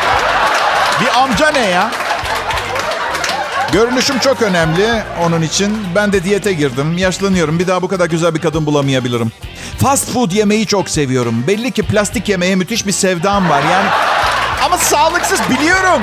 Bir 1.01 1.19
amca 1.19 1.51
ne 1.51 1.67
ya? 1.69 1.91
Görünüşüm 3.71 4.19
çok 4.19 4.41
önemli 4.41 5.03
onun 5.25 5.41
için. 5.41 5.77
Ben 5.95 6.13
de 6.13 6.23
diyete 6.23 6.53
girdim. 6.53 6.97
Yaşlanıyorum. 6.97 7.59
Bir 7.59 7.67
daha 7.67 7.81
bu 7.81 7.87
kadar 7.87 8.05
güzel 8.05 8.35
bir 8.35 8.41
kadın 8.41 8.65
bulamayabilirim. 8.65 9.31
Fast 9.81 10.11
food 10.11 10.31
yemeyi 10.31 10.67
çok 10.67 10.89
seviyorum. 10.89 11.43
Belli 11.47 11.71
ki 11.71 11.83
plastik 11.83 12.29
yemeğe 12.29 12.55
müthiş 12.55 12.87
bir 12.87 12.91
sevdam 12.91 13.49
var. 13.49 13.61
Yani 13.71 13.89
ama 14.65 14.77
sağlıksız 14.77 15.39
biliyorum. 15.49 16.01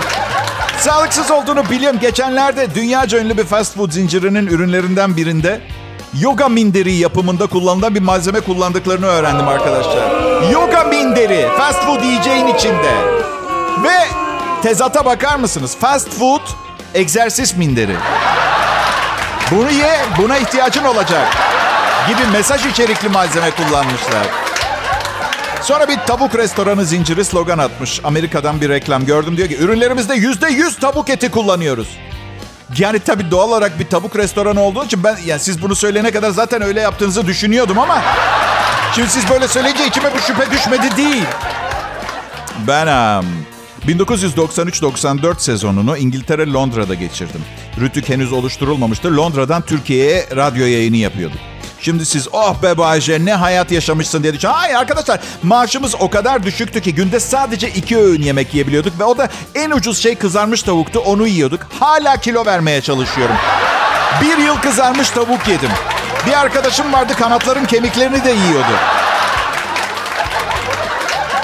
Sağlıksız 0.80 1.30
olduğunu 1.30 1.70
biliyorum. 1.70 1.98
Geçenlerde 2.00 2.74
dünyaca 2.74 3.18
ünlü 3.18 3.38
bir 3.38 3.44
fast 3.44 3.76
food 3.76 3.90
zincirinin 3.90 4.46
ürünlerinden 4.46 5.16
birinde 5.16 5.60
yoga 6.20 6.48
minderi 6.48 6.92
yapımında 6.92 7.46
kullanılan 7.46 7.94
bir 7.94 8.00
malzeme 8.00 8.40
kullandıklarını 8.40 9.06
öğrendim 9.06 9.48
arkadaşlar. 9.48 10.02
Yoga 10.52 10.84
minderi 10.84 11.48
fast 11.58 11.84
food 11.84 12.02
yiyeceğin 12.02 12.46
içinde. 12.46 12.92
Ve 13.84 14.06
tezata 14.62 15.04
bakar 15.04 15.36
mısınız? 15.36 15.76
Fast 15.80 16.10
food 16.18 16.42
egzersiz 16.94 17.56
minderi. 17.56 17.96
Bunu 19.50 19.70
ye, 19.70 19.98
buna 20.18 20.38
ihtiyacın 20.38 20.84
olacak 20.84 21.28
gibi 22.08 22.32
mesaj 22.32 22.66
içerikli 22.66 23.08
malzeme 23.08 23.50
kullanmışlar. 23.50 24.26
Sonra 25.62 25.88
bir 25.88 25.98
tavuk 26.06 26.38
restoranı 26.38 26.84
zinciri 26.84 27.24
slogan 27.24 27.58
atmış. 27.58 28.00
Amerika'dan 28.04 28.60
bir 28.60 28.68
reklam 28.68 29.06
gördüm. 29.06 29.36
Diyor 29.36 29.48
ki 29.48 29.56
ürünlerimizde 29.56 30.14
yüzde 30.14 30.48
yüz 30.48 30.78
tavuk 30.78 31.10
eti 31.10 31.30
kullanıyoruz. 31.30 31.88
Yani 32.78 32.98
tabii 32.98 33.30
doğal 33.30 33.48
olarak 33.48 33.78
bir 33.78 33.86
tavuk 33.86 34.16
restoranı 34.16 34.60
olduğu 34.60 34.84
için 34.84 35.04
ben 35.04 35.16
yani 35.26 35.40
siz 35.40 35.62
bunu 35.62 35.74
söyleyene 35.74 36.10
kadar 36.10 36.30
zaten 36.30 36.62
öyle 36.62 36.80
yaptığınızı 36.80 37.26
düşünüyordum 37.26 37.78
ama 37.78 38.02
şimdi 38.94 39.08
siz 39.08 39.30
böyle 39.30 39.48
söyleyince 39.48 39.86
içime 39.86 40.14
bir 40.14 40.20
şüphe 40.20 40.50
düşmedi 40.50 40.96
değil. 40.96 41.24
Ben 42.66 42.86
um, 42.86 43.26
1993-94 43.86 45.40
sezonunu 45.40 45.96
İngiltere 45.96 46.52
Londra'da 46.52 46.94
geçirdim. 46.94 47.40
Rütük 47.80 48.08
henüz 48.08 48.32
oluşturulmamıştı. 48.32 49.16
Londra'dan 49.16 49.62
Türkiye'ye 49.62 50.26
radyo 50.36 50.66
yayını 50.66 50.96
yapıyorduk. 50.96 51.49
Şimdi 51.82 52.06
siz 52.06 52.28
oh 52.32 52.62
be 52.62 52.78
Bayce 52.78 53.24
ne 53.24 53.34
hayat 53.34 53.72
yaşamışsın 53.72 54.22
diye 54.22 54.34
düşünün. 54.34 54.52
Hayır 54.52 54.74
arkadaşlar 54.74 55.20
maaşımız 55.42 55.94
o 56.00 56.10
kadar 56.10 56.42
düşüktü 56.42 56.80
ki 56.80 56.94
günde 56.94 57.20
sadece 57.20 57.68
iki 57.68 57.98
öğün 57.98 58.22
yemek 58.22 58.54
yiyebiliyorduk. 58.54 59.00
Ve 59.00 59.04
o 59.04 59.18
da 59.18 59.28
en 59.54 59.70
ucuz 59.70 60.02
şey 60.02 60.14
kızarmış 60.14 60.62
tavuktu 60.62 61.00
onu 61.00 61.26
yiyorduk. 61.26 61.60
Hala 61.80 62.16
kilo 62.16 62.46
vermeye 62.46 62.80
çalışıyorum. 62.80 63.36
Bir 64.20 64.38
yıl 64.38 64.56
kızarmış 64.56 65.10
tavuk 65.10 65.48
yedim. 65.48 65.70
Bir 66.26 66.40
arkadaşım 66.40 66.92
vardı 66.92 67.12
kanatların 67.18 67.64
kemiklerini 67.64 68.24
de 68.24 68.30
yiyordu. 68.30 68.72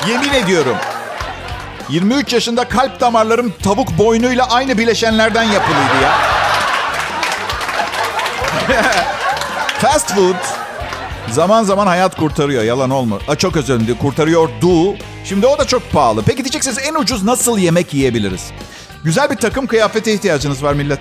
Yemin 0.09 0.33
ediyorum. 0.33 0.77
23 1.89 2.33
yaşında 2.33 2.69
kalp 2.69 3.01
damarlarım 3.01 3.55
tavuk 3.63 3.99
boynuyla 3.99 4.51
aynı 4.51 4.79
bileşenlerden 4.79 5.43
yapılıydı 5.43 6.03
ya. 6.03 6.13
Fast 9.93 10.15
food 10.15 10.35
zaman 11.31 11.63
zaman 11.63 11.87
hayat 11.87 12.17
kurtarıyor. 12.17 12.63
Yalan 12.63 12.91
olma. 12.91 13.19
A, 13.29 13.37
çok 13.37 13.57
özür 13.57 13.81
dilerim. 13.81 13.99
Kurtarıyordu. 13.99 14.97
Şimdi 15.25 15.47
o 15.47 15.59
da 15.59 15.65
çok 15.65 15.93
pahalı. 15.93 16.23
Peki 16.23 16.45
diyeceksiniz 16.45 16.79
en 16.79 16.95
ucuz 16.95 17.25
nasıl 17.25 17.59
yemek 17.59 17.95
yiyebiliriz? 17.95 18.51
Güzel 19.05 19.31
bir 19.31 19.37
takım 19.37 19.67
kıyafete 19.67 20.13
ihtiyacınız 20.15 20.63
var 20.63 20.73
millet. 20.75 21.01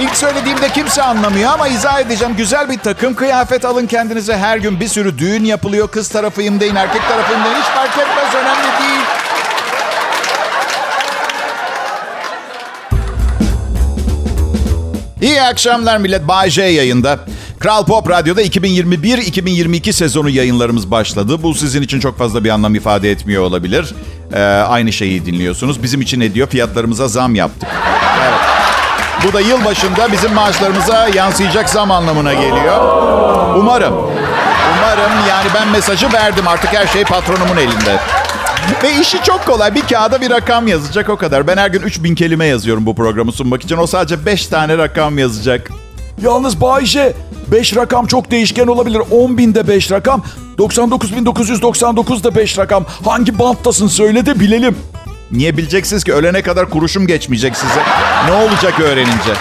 İlk 0.00 0.16
söylediğimde 0.16 0.68
kimse 0.68 1.02
anlamıyor 1.02 1.52
ama 1.52 1.68
izah 1.68 2.00
edeceğim. 2.00 2.34
Güzel 2.36 2.70
bir 2.70 2.78
takım 2.78 3.14
kıyafet 3.14 3.64
alın 3.64 3.86
kendinize. 3.86 4.36
Her 4.36 4.58
gün 4.58 4.80
bir 4.80 4.88
sürü 4.88 5.18
düğün 5.18 5.44
yapılıyor. 5.44 5.88
Kız 5.88 6.08
tarafıyım 6.08 6.60
deyin, 6.60 6.74
erkek 6.74 7.02
tarafıyım 7.08 7.44
deyin. 7.44 7.56
Hiç 7.56 7.66
fark 7.66 7.98
etmez, 7.98 8.34
önemli 8.34 8.78
değil. 8.82 8.93
İyi 15.24 15.42
akşamlar 15.42 15.98
millet. 15.98 16.28
Bay 16.28 16.50
J 16.50 16.62
yayında. 16.62 17.18
Kral 17.58 17.84
Pop 17.84 18.10
Radyo'da 18.10 18.42
2021-2022 18.42 19.92
sezonu 19.92 20.30
yayınlarımız 20.30 20.90
başladı. 20.90 21.42
Bu 21.42 21.54
sizin 21.54 21.82
için 21.82 22.00
çok 22.00 22.18
fazla 22.18 22.44
bir 22.44 22.50
anlam 22.50 22.74
ifade 22.74 23.10
etmiyor 23.10 23.42
olabilir. 23.42 23.94
Ee, 24.32 24.40
aynı 24.42 24.92
şeyi 24.92 25.26
dinliyorsunuz. 25.26 25.82
Bizim 25.82 26.00
için 26.00 26.20
ne 26.20 26.34
diyor? 26.34 26.48
Fiyatlarımıza 26.48 27.08
zam 27.08 27.34
yaptık. 27.34 27.68
Evet. 28.22 28.34
Bu 29.28 29.32
da 29.32 29.40
yıl 29.40 29.64
başında 29.64 30.12
bizim 30.12 30.32
maaşlarımıza 30.32 31.08
yansıyacak 31.08 31.70
zam 31.70 31.90
anlamına 31.90 32.34
geliyor. 32.34 32.78
Umarım. 33.56 33.94
Umarım 34.78 35.12
yani 35.28 35.48
ben 35.54 35.68
mesajı 35.68 36.12
verdim. 36.12 36.48
Artık 36.48 36.72
her 36.72 36.86
şey 36.86 37.04
patronumun 37.04 37.56
elinde. 37.56 38.00
Ve 38.82 39.00
işi 39.00 39.22
çok 39.22 39.46
kolay. 39.46 39.74
Bir 39.74 39.80
kağıda 39.82 40.20
bir 40.20 40.30
rakam 40.30 40.66
yazacak 40.66 41.08
o 41.08 41.16
kadar. 41.16 41.46
Ben 41.46 41.56
her 41.56 41.68
gün 41.70 41.82
3000 41.82 42.14
kelime 42.14 42.46
yazıyorum 42.46 42.86
bu 42.86 42.94
programı 42.94 43.32
sunmak 43.32 43.62
için. 43.64 43.76
O 43.76 43.86
sadece 43.86 44.26
5 44.26 44.46
tane 44.46 44.78
rakam 44.78 45.18
yazacak. 45.18 45.70
Yalnız 46.22 46.60
Bayşe 46.60 47.12
5 47.52 47.76
rakam 47.76 48.06
çok 48.06 48.30
değişken 48.30 48.66
olabilir. 48.66 49.02
10 49.10 49.38
binde 49.38 49.68
5 49.68 49.90
rakam. 49.90 50.22
99.999 50.58 52.24
da 52.24 52.34
5 52.34 52.58
rakam. 52.58 52.84
Hangi 53.04 53.38
banttasın 53.38 53.88
söyle 53.88 54.26
de 54.26 54.40
bilelim. 54.40 54.76
Niye 55.32 55.56
bileceksiniz 55.56 56.04
ki 56.04 56.12
ölene 56.12 56.42
kadar 56.42 56.70
kuruşum 56.70 57.06
geçmeyecek 57.06 57.56
size. 57.56 57.82
Ne 58.26 58.32
olacak 58.32 58.80
öğrenince? 58.80 59.32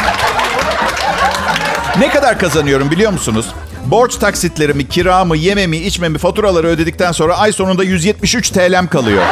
Ne 2.00 2.10
kadar 2.10 2.40
kazanıyorum 2.40 2.92
biliyor 2.92 3.12
musunuz? 3.12 3.46
Borç 3.86 4.16
taksitlerimi, 4.16 4.88
kiramı, 4.90 5.38
yememi, 5.38 5.78
içmemi, 5.78 6.18
faturaları 6.18 6.68
ödedikten 6.68 7.12
sonra 7.12 7.38
ay 7.38 7.52
sonunda 7.52 7.84
173 7.84 8.50
TL'm 8.50 8.88
kalıyor. 8.88 9.24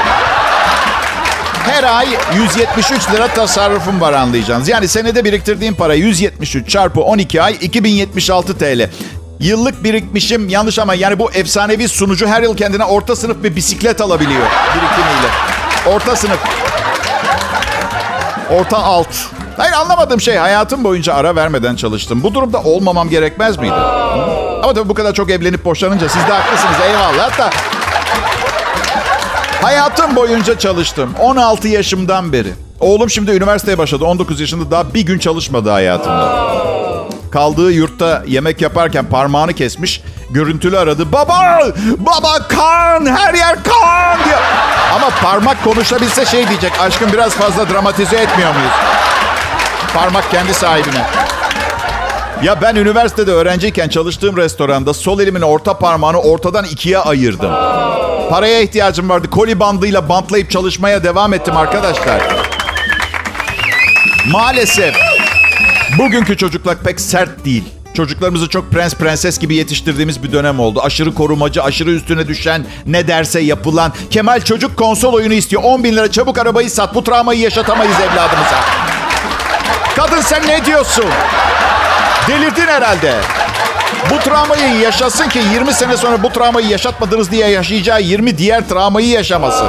Her 1.66 1.84
ay 1.84 2.08
173 2.36 3.12
lira 3.12 3.28
tasarrufum 3.28 4.02
var 4.02 4.14
anlayacağınız. 4.14 4.70
Yani 4.70 4.88
senede 4.88 5.26
biriktirdiğim 5.26 5.76
para 5.76 5.94
173 5.94 6.70
çarpı 6.70 7.02
12 7.02 7.42
ay 7.42 7.58
2076 7.62 8.58
TL. 8.58 8.90
Yıllık 9.40 9.84
birikmişim 9.84 10.50
yanlış 10.50 10.80
ama 10.80 10.94
yani 10.94 11.20
bu 11.20 11.32
efsanevi 11.32 11.88
sunucu 11.88 12.28
her 12.28 12.44
yıl 12.44 12.58
kendine 12.58 12.86
orta 12.86 13.16
sınıf 13.16 13.44
bir 13.44 13.56
bisiklet 13.56 14.02
alabiliyor 14.02 14.48
birikimiyle. 14.76 15.28
Orta 15.86 16.16
sınıf. 16.16 16.40
Orta 18.52 18.78
alt. 18.78 19.08
Hayır 19.58 19.74
anlamadığım 19.74 20.22
şey 20.22 20.36
hayatım 20.38 20.84
boyunca 20.84 21.14
ara 21.14 21.36
vermeden 21.36 21.76
çalıştım. 21.76 22.24
Bu 22.24 22.34
durumda 22.34 22.62
olmamam 22.64 23.10
gerekmez 23.10 23.58
miydi? 23.58 23.74
Ama 24.64 24.74
tabii 24.74 24.90
bu 24.90 24.94
kadar 24.94 25.14
çok 25.14 25.30
evlenip 25.30 25.66
boşanınca 25.66 26.10
siz 26.10 26.22
de 26.28 26.34
haklısınız 26.34 26.76
eyvallah 26.88 27.38
da. 27.38 27.50
Hayatım 29.62 30.16
boyunca 30.16 30.60
çalıştım. 30.60 31.10
16 31.20 31.68
yaşımdan 31.68 32.34
beri. 32.34 32.54
Oğlum 32.80 33.10
şimdi 33.10 33.32
üniversiteye 33.32 33.78
başladı. 33.78 34.06
19 34.06 34.40
yaşında 34.40 34.72
daha 34.72 34.94
bir 34.94 35.02
gün 35.02 35.20
çalışmadı 35.20 35.70
hayatımda. 35.70 36.52
Kaldığı 37.32 37.72
yurtta 37.72 38.24
yemek 38.28 38.62
yaparken 38.62 39.06
parmağını 39.06 39.54
kesmiş. 39.54 40.02
Görüntülü 40.30 40.78
aradı. 40.78 41.12
Baba! 41.12 41.60
Baba 41.98 42.48
kan! 42.48 43.06
Her 43.06 43.34
yer 43.34 43.64
kan! 43.64 44.26
diyor. 44.26 44.40
Ama 44.96 45.10
parmak 45.24 45.64
konuşabilse 45.64 46.26
şey 46.26 46.50
diyecek. 46.50 46.72
Aşkım 46.82 47.14
biraz 47.14 47.32
fazla 47.34 47.70
dramatize 47.70 48.18
etmiyor 48.18 48.54
muyuz? 48.56 48.72
Parmak 49.94 50.32
kendi 50.32 50.54
sahibine. 50.54 51.06
Ya 52.44 52.62
ben 52.62 52.76
üniversitede 52.76 53.32
öğrenciyken 53.32 53.90
çalıştığım 53.90 54.38
restoranda 54.38 54.94
sol 54.94 55.20
elimin 55.20 55.42
orta 55.42 55.78
parmağını 55.80 56.22
ortadan 56.22 56.66
ikiye 56.66 56.98
ayırdım. 56.98 57.52
Paraya 58.30 58.62
ihtiyacım 58.62 59.10
vardı. 59.10 59.30
Koli 59.30 59.60
bandıyla 59.60 60.10
bantlayıp 60.10 60.52
çalışmaya 60.52 61.04
devam 61.04 61.34
ettim 61.34 61.58
arkadaşlar. 61.58 62.22
Maalesef 64.32 64.96
bugünkü 65.98 66.38
çocuklar 66.38 66.78
pek 66.78 67.02
sert 67.02 67.46
değil. 67.46 67.64
Çocuklarımızı 67.94 68.50
çok 68.50 68.72
prens 68.72 68.94
prenses 68.94 69.40
gibi 69.40 69.56
yetiştirdiğimiz 69.56 70.24
bir 70.24 70.32
dönem 70.32 70.60
oldu. 70.60 70.82
Aşırı 70.84 71.14
korumacı, 71.14 71.64
aşırı 71.64 71.92
üstüne 71.92 72.28
düşen, 72.28 72.66
ne 72.86 73.08
derse 73.08 73.40
yapılan. 73.40 73.94
Kemal 74.10 74.42
çocuk 74.42 74.78
konsol 74.78 75.14
oyunu 75.14 75.34
istiyor. 75.34 75.64
10 75.64 75.84
bin 75.84 75.96
lira 75.96 76.12
çabuk 76.12 76.38
arabayı 76.38 76.70
sat. 76.70 76.96
Bu 76.96 77.04
travmayı 77.04 77.40
yaşatamayız 77.40 77.96
evladımıza. 77.96 78.60
Kadın 80.06 80.22
sen 80.22 80.48
ne 80.48 80.66
diyorsun? 80.66 81.06
Delirdin 82.28 82.68
herhalde. 82.68 83.14
Bu 84.10 84.20
travmayı 84.20 84.80
yaşasın 84.80 85.30
ki 85.30 85.40
20 85.54 85.74
sene 85.74 85.98
sonra 85.98 86.24
bu 86.24 86.30
travmayı 86.30 86.68
yaşatmadınız 86.68 87.32
diye 87.32 87.48
yaşayacağı 87.48 88.02
20 88.02 88.38
diğer 88.38 88.70
travmayı 88.70 89.08
yaşamasın. 89.08 89.68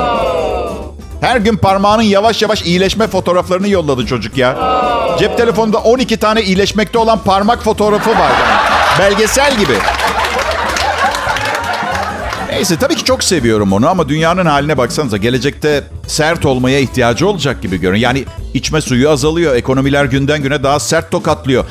Her 1.21 1.37
gün 1.37 1.57
parmağının 1.57 2.03
yavaş 2.03 2.43
yavaş 2.43 2.63
iyileşme 2.63 3.07
fotoğraflarını 3.07 3.69
yolladı 3.69 4.07
çocuk 4.07 4.37
ya. 4.37 4.57
Cep 5.19 5.37
telefonunda 5.37 5.79
12 5.79 6.17
tane 6.17 6.43
iyileşmekte 6.43 6.99
olan 6.99 7.19
parmak 7.19 7.63
fotoğrafı 7.63 8.11
var. 8.11 8.33
Belgesel 8.99 9.57
gibi. 9.57 9.75
Neyse 12.53 12.77
tabii 12.77 12.95
ki 12.97 13.05
çok 13.05 13.25
seviyorum 13.25 13.73
onu 13.73 13.89
ama 13.89 14.09
dünyanın 14.09 14.47
haline 14.47 14.79
baksanıza. 14.79 15.17
Gelecekte 15.17 15.85
sert 16.07 16.47
olmaya 16.47 16.79
ihtiyacı 16.79 17.29
olacak 17.29 17.63
gibi 17.63 17.81
görünüyor. 17.81 18.03
Yani 18.03 18.25
içme 18.55 18.81
suyu 18.81 19.11
azalıyor. 19.11 19.55
Ekonomiler 19.55 20.05
günden 20.05 20.43
güne 20.43 20.63
daha 20.63 20.81
sert 20.81 21.11
tokatlıyor. 21.11 21.65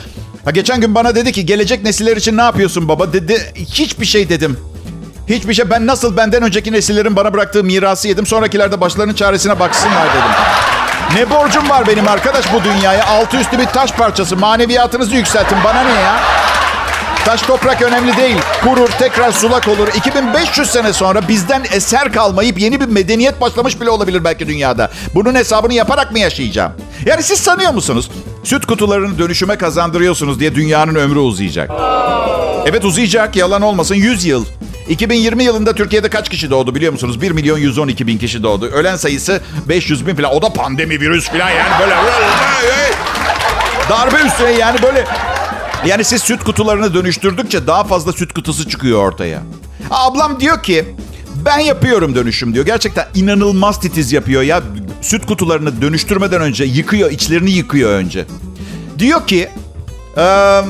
Ha 0.46 0.52
geçen 0.52 0.82
gün 0.82 0.96
bana 0.96 1.16
dedi 1.16 1.32
ki 1.32 1.46
gelecek 1.46 1.84
nesiller 1.84 2.18
için 2.18 2.38
ne 2.38 2.42
yapıyorsun 2.42 2.88
baba? 2.88 3.14
Dedi 3.14 3.54
hiçbir 3.56 4.06
şey 4.06 4.30
dedim. 4.30 4.58
Hiçbir 5.28 5.54
şey. 5.54 5.70
Ben 5.70 5.88
nasıl 5.88 6.18
benden 6.18 6.44
önceki 6.44 6.72
nesillerin 6.72 7.16
bana 7.16 7.34
bıraktığı 7.34 7.64
mirası 7.64 8.08
yedim. 8.08 8.26
Sonrakiler 8.26 8.72
de 8.72 8.82
başlarının 8.82 9.14
çaresine 9.14 9.60
baksınlar 9.60 10.08
dedim. 10.10 10.32
Ne 11.16 11.30
borcum 11.30 11.70
var 11.70 11.88
benim 11.88 12.08
arkadaş 12.08 12.54
bu 12.54 12.64
dünyaya? 12.64 13.06
Altı 13.08 13.38
üstü 13.38 13.60
bir 13.60 13.66
taş 13.66 13.92
parçası. 13.92 14.38
Maneviyatınızı 14.38 15.16
yükseltin. 15.16 15.58
Bana 15.64 15.84
ne 15.84 15.92
ya? 15.92 16.41
Taş 17.26 17.42
toprak 17.42 17.82
önemli 17.82 18.18
değil. 18.18 18.38
Kurur, 18.64 18.90
tekrar 19.00 19.32
sulak 19.32 19.68
olur. 19.68 19.88
2500 19.96 20.70
sene 20.70 20.94
sonra 20.94 21.28
bizden 21.28 21.64
eser 21.72 22.14
kalmayıp 22.14 22.60
yeni 22.60 22.82
bir 22.82 22.86
medeniyet 22.86 23.42
başlamış 23.42 23.82
bile 23.82 23.90
olabilir 23.90 24.24
belki 24.24 24.48
dünyada. 24.48 24.92
Bunun 25.16 25.36
hesabını 25.36 25.74
yaparak 25.74 26.12
mı 26.12 26.20
yaşayacağım? 26.20 26.72
Yani 27.06 27.24
siz 27.24 27.40
sanıyor 27.40 27.74
musunuz? 27.74 28.12
Süt 28.44 28.66
kutularını 28.66 29.20
dönüşüme 29.20 29.58
kazandırıyorsunuz 29.58 30.40
diye 30.40 30.56
dünyanın 30.56 30.96
ömrü 30.96 31.20
uzayacak. 31.20 31.72
Evet 32.66 32.86
uzayacak, 32.86 33.36
yalan 33.36 33.62
olmasın 33.62 33.96
100 33.96 34.26
yıl. 34.26 34.46
2020 34.90 35.44
yılında 35.44 35.76
Türkiye'de 35.76 36.10
kaç 36.10 36.30
kişi 36.30 36.50
doğdu 36.50 36.76
biliyor 36.76 36.94
musunuz? 36.94 37.22
1 37.22 37.32
milyon 37.32 37.58
112 37.58 38.08
bin 38.08 38.18
kişi 38.18 38.44
doğdu. 38.44 38.66
Ölen 38.66 38.96
sayısı 38.96 39.42
500 39.70 40.08
bin 40.08 40.16
falan. 40.16 40.32
O 40.32 40.42
da 40.42 40.54
pandemi, 40.54 41.00
virüs 41.00 41.30
falan 41.30 41.50
yani 41.50 41.70
böyle... 41.80 41.96
Darbe 43.90 44.28
üstüne 44.28 44.52
yani 44.52 44.82
böyle... 44.84 45.06
Yani 45.86 46.04
siz 46.04 46.22
süt 46.22 46.44
kutularını 46.44 46.94
dönüştürdükçe 46.94 47.68
daha 47.68 47.84
fazla 47.84 48.14
süt 48.14 48.34
kutusu 48.34 48.70
çıkıyor 48.70 49.04
ortaya. 49.08 49.42
Ablam 49.90 50.40
diyor 50.40 50.64
ki 50.64 50.96
ben 51.46 51.60
yapıyorum 51.60 52.16
dönüşüm 52.16 52.54
diyor. 52.54 52.66
Gerçekten 52.66 53.08
inanılmaz 53.16 53.80
titiz 53.80 54.12
yapıyor 54.12 54.42
ya. 54.42 54.62
Süt 55.02 55.26
kutularını 55.26 55.82
dönüştürmeden 55.82 56.42
önce 56.42 56.64
yıkıyor, 56.64 57.12
içlerini 57.12 57.52
yıkıyor 57.52 57.92
önce. 57.92 58.26
Diyor 59.00 59.28
ki... 59.28 59.50
Eee 60.18 60.64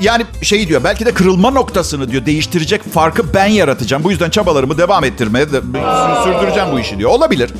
yani 0.00 0.24
şey 0.42 0.68
diyor 0.68 0.84
belki 0.84 1.06
de 1.06 1.14
kırılma 1.14 1.50
noktasını 1.50 2.10
diyor 2.10 2.26
değiştirecek 2.26 2.92
farkı 2.92 3.34
ben 3.34 3.46
yaratacağım. 3.46 4.04
Bu 4.04 4.10
yüzden 4.10 4.30
çabalarımı 4.30 4.78
devam 4.78 5.04
ettirmeye 5.04 5.52
de, 5.52 5.60
sürdüreceğim 6.24 6.68
bu 6.72 6.80
işi 6.80 6.98
diyor. 6.98 7.10
Olabilir. 7.10 7.50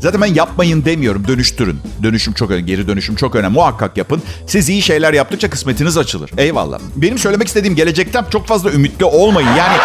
Zaten 0.00 0.20
ben 0.20 0.34
yapmayın 0.34 0.84
demiyorum. 0.84 1.28
Dönüştürün. 1.28 1.80
Dönüşüm 2.02 2.34
çok 2.34 2.50
önemli. 2.50 2.66
Geri 2.66 2.88
dönüşüm 2.88 3.14
çok 3.16 3.34
önemli. 3.34 3.54
Muhakkak 3.54 3.96
yapın. 3.96 4.22
Siz 4.46 4.68
iyi 4.68 4.82
şeyler 4.82 5.12
yaptıkça 5.12 5.50
kısmetiniz 5.50 5.98
açılır. 5.98 6.30
Eyvallah. 6.36 6.78
Benim 6.96 7.18
söylemek 7.18 7.48
istediğim 7.48 7.76
gelecekten 7.76 8.24
çok 8.32 8.46
fazla 8.46 8.70
ümitli 8.70 9.04
olmayın. 9.04 9.48
Yani 9.48 9.76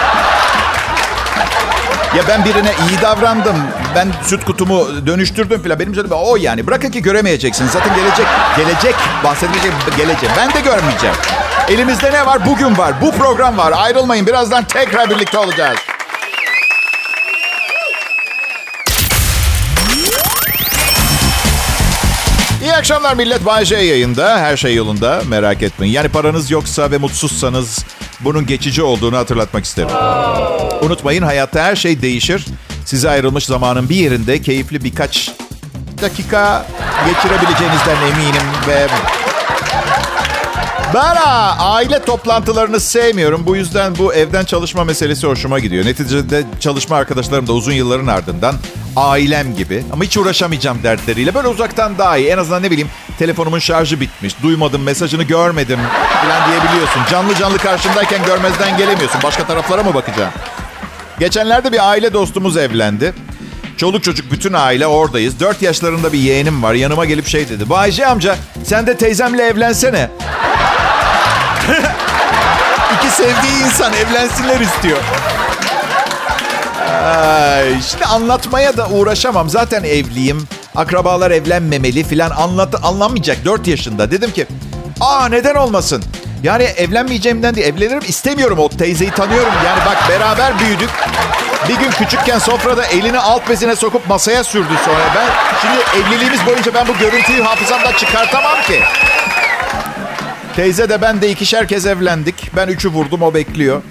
ya 2.18 2.24
ben 2.28 2.46
birine 2.46 2.72
iyi 2.90 3.02
davrandım. 3.02 3.56
Ben 3.96 4.08
süt 4.24 4.46
kutumu 4.46 4.88
dönüştürdüm 5.08 5.64
falan. 5.64 5.80
Benim 5.80 5.96
söylediğim 5.96 6.24
o 6.24 6.36
yani. 6.36 6.68
Bırakın 6.68 6.90
ki 6.92 7.02
göremeyeceksiniz. 7.02 7.72
Zaten 7.72 7.96
gelecek, 7.96 8.26
gelecek 8.58 8.96
bahsedecek 9.24 9.72
gelecek. 9.98 10.30
Ben 10.38 10.54
de 10.54 10.60
görmeyeceğim. 10.62 11.16
Elimizde 11.70 12.12
ne 12.12 12.26
var? 12.26 12.46
Bugün 12.46 12.78
var. 12.78 12.94
Bu 13.02 13.12
program 13.12 13.58
var. 13.58 13.74
Ayrılmayın. 13.76 14.28
Birazdan 14.28 14.64
tekrar 14.64 15.10
birlikte 15.10 15.38
olacağız. 15.38 15.78
İyi 22.64 22.74
akşamlar 22.74 23.14
millet. 23.16 23.46
Bay 23.46 23.66
J 23.66 23.76
yayında. 23.76 24.40
Her 24.40 24.58
şey 24.58 24.76
yolunda. 24.76 25.22
Merak 25.30 25.64
etmeyin. 25.64 25.94
Yani 25.94 26.10
paranız 26.10 26.52
yoksa 26.52 26.92
ve 26.92 26.98
mutsuzsanız 26.98 27.86
bunun 28.20 28.46
geçici 28.46 28.84
olduğunu 28.84 29.18
hatırlatmak 29.18 29.66
isterim. 29.66 29.90
Unutmayın 30.82 31.24
hayatta 31.24 31.64
her 31.64 31.76
şey 31.76 32.02
değişir. 32.02 32.46
Size 32.86 33.10
ayrılmış 33.10 33.46
zamanın 33.46 33.90
bir 33.90 33.96
yerinde 33.96 34.42
keyifli 34.42 34.84
birkaç 34.84 35.32
dakika 36.02 36.66
geçirebileceğinizden 37.08 37.96
eminim 37.96 38.48
ve 38.68 38.88
ben 40.94 41.16
ha, 41.16 41.56
aile 41.60 42.06
toplantılarını 42.06 42.80
sevmiyorum. 42.80 43.44
Bu 43.46 43.56
yüzden 43.56 43.98
bu 43.98 44.14
evden 44.14 44.46
çalışma 44.46 44.84
meselesi 44.84 45.28
hoşuma 45.28 45.60
gidiyor. 45.60 45.86
Neticede 45.86 46.44
çalışma 46.60 46.96
arkadaşlarım 46.96 47.48
da 47.48 47.54
uzun 47.54 47.74
yılların 47.74 48.08
ardından 48.08 48.56
ailem 48.96 49.56
gibi. 49.56 49.84
Ama 49.94 50.04
hiç 50.04 50.18
uğraşamayacağım 50.18 50.84
dertleriyle. 50.84 51.34
Böyle 51.34 51.48
uzaktan 51.48 51.98
daha 51.98 52.18
iyi. 52.18 52.30
En 52.30 52.38
azından 52.38 52.64
ne 52.64 52.72
bileyim 52.72 52.90
telefonumun 53.20 53.60
şarjı 53.60 54.00
bitmiş. 54.00 54.36
Duymadım, 54.44 54.84
mesajını 54.84 55.24
görmedim 55.24 55.80
falan 56.24 56.52
diyebiliyorsun. 56.52 57.02
Canlı 57.12 57.36
canlı 57.36 57.58
karşındayken 57.58 58.26
görmezden 58.26 58.78
gelemiyorsun. 58.78 59.24
Başka 59.24 59.48
taraflara 59.48 59.84
mı 59.84 59.94
bakacaksın? 59.94 60.42
Geçenlerde 61.20 61.72
bir 61.72 61.90
aile 61.90 62.14
dostumuz 62.14 62.58
evlendi. 62.58 63.14
Çoluk 63.78 64.04
çocuk 64.04 64.32
bütün 64.32 64.54
aile 64.54 64.88
oradayız. 64.88 65.40
4 65.40 65.62
yaşlarında 65.62 66.14
bir 66.14 66.20
yeğenim 66.20 66.64
var. 66.64 66.74
Yanıma 66.74 67.06
gelip 67.06 67.28
şey 67.28 67.50
dedi. 67.50 67.70
Bayce 67.70 68.08
amca 68.08 68.36
sen 68.64 68.88
de 68.88 68.98
teyzemle 68.98 69.44
evlensene. 69.44 70.10
İki 72.98 73.10
sevdiği 73.16 73.66
insan 73.66 73.94
evlensinler 73.94 74.60
istiyor. 74.60 74.98
Ay, 76.94 77.82
şimdi 77.82 78.06
anlatmaya 78.06 78.78
da 78.78 78.90
uğraşamam. 78.90 79.50
Zaten 79.50 79.84
evliyim. 79.84 80.48
Akrabalar 80.76 81.32
evlenmemeli 81.32 82.04
filan 82.04 82.30
anlat 82.30 82.76
anlamayacak 82.84 83.46
4 83.46 83.68
yaşında. 83.68 84.12
Dedim 84.12 84.32
ki 84.32 84.48
aa 85.02 85.30
neden 85.30 85.56
olmasın? 85.56 86.04
Yani 86.44 86.64
evlenmeyeceğimden 86.64 87.56
değil 87.56 87.68
evlenirim 87.68 88.04
istemiyorum 88.08 88.60
o 88.60 88.70
teyzeyi 88.70 89.12
tanıyorum. 89.12 89.54
Yani 89.66 89.80
bak 89.86 90.10
beraber 90.10 90.60
büyüdük. 90.60 90.90
Bir 91.70 91.76
gün 91.76 91.92
küçükken 91.92 92.40
sofrada 92.40 92.86
elini 92.86 93.20
alt 93.20 93.50
bezine 93.50 93.76
sokup 93.76 94.08
masaya 94.10 94.44
sürdü 94.44 94.74
sonra. 94.86 95.04
Ben 95.16 95.30
şimdi 95.62 96.08
evliliğimiz 96.08 96.46
boyunca 96.46 96.74
ben 96.74 96.88
bu 96.88 96.98
görüntüyü 96.98 97.42
hafızamdan 97.42 97.94
çıkartamam 97.94 98.62
ki. 98.62 98.80
Teyze 100.56 100.90
de 100.90 101.02
ben 101.02 101.22
de 101.22 101.30
ikişer 101.30 101.68
kez 101.68 101.86
evlendik. 101.86 102.52
Ben 102.56 102.68
üçü 102.68 102.90
vurdum 102.90 103.22
o 103.22 103.34
bekliyor. 103.34 103.82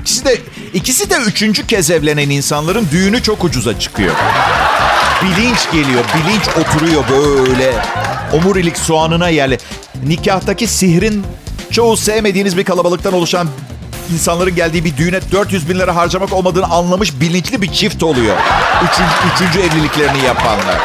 İkisi 0.00 0.24
de, 0.24 0.36
ikisi 0.74 1.10
de 1.10 1.16
üçüncü 1.16 1.66
kez 1.66 1.90
evlenen 1.90 2.30
insanların 2.30 2.88
düğünü 2.92 3.22
çok 3.22 3.44
ucuza 3.44 3.78
çıkıyor. 3.78 4.14
Bilinç 5.22 5.70
geliyor, 5.72 6.04
bilinç 6.14 6.48
oturuyor 6.48 7.04
böyle. 7.08 7.74
Omurilik 8.32 8.78
soğanına 8.78 9.28
yerli. 9.28 9.58
Nikahtaki 10.06 10.66
sihrin 10.66 11.24
çoğu 11.70 11.96
sevmediğiniz 11.96 12.56
bir 12.56 12.64
kalabalıktan 12.64 13.12
oluşan 13.12 13.48
insanların 14.12 14.54
geldiği 14.54 14.84
bir 14.84 14.96
düğüne 14.96 15.20
400 15.32 15.68
bin 15.68 15.78
lira 15.78 15.96
harcamak 15.96 16.32
olmadığını 16.32 16.66
anlamış 16.66 17.20
bilinçli 17.20 17.62
bir 17.62 17.72
çift 17.72 18.02
oluyor. 18.02 18.36
Üçüncü, 18.84 19.34
üçüncü 19.34 19.68
evliliklerini 19.68 20.24
yapanlar. 20.24 20.78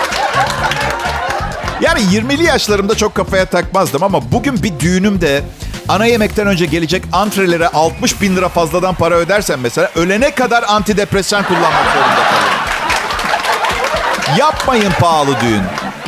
Yani 1.82 2.00
20'li 2.00 2.44
yaşlarımda 2.44 2.96
çok 2.96 3.16
kafaya 3.16 3.46
takmazdım 3.46 4.04
ama 4.04 4.32
bugün 4.32 4.64
bir 4.64 4.80
düğünümde 4.80 5.44
ana 5.90 6.06
yemekten 6.06 6.48
önce 6.48 6.66
gelecek 6.66 7.04
antrelere 7.14 7.68
60 7.68 8.22
bin 8.22 8.36
lira 8.36 8.50
fazladan 8.50 8.96
para 8.96 9.16
ödersen 9.16 9.60
mesela 9.60 9.92
ölene 9.96 10.32
kadar 10.32 10.64
antidepresan 10.68 11.44
kullanmak 11.44 11.86
zorunda 11.94 12.24
kalırım. 12.30 12.54
Yapmayın 14.40 14.92
pahalı 15.00 15.40
düğün. 15.42 15.62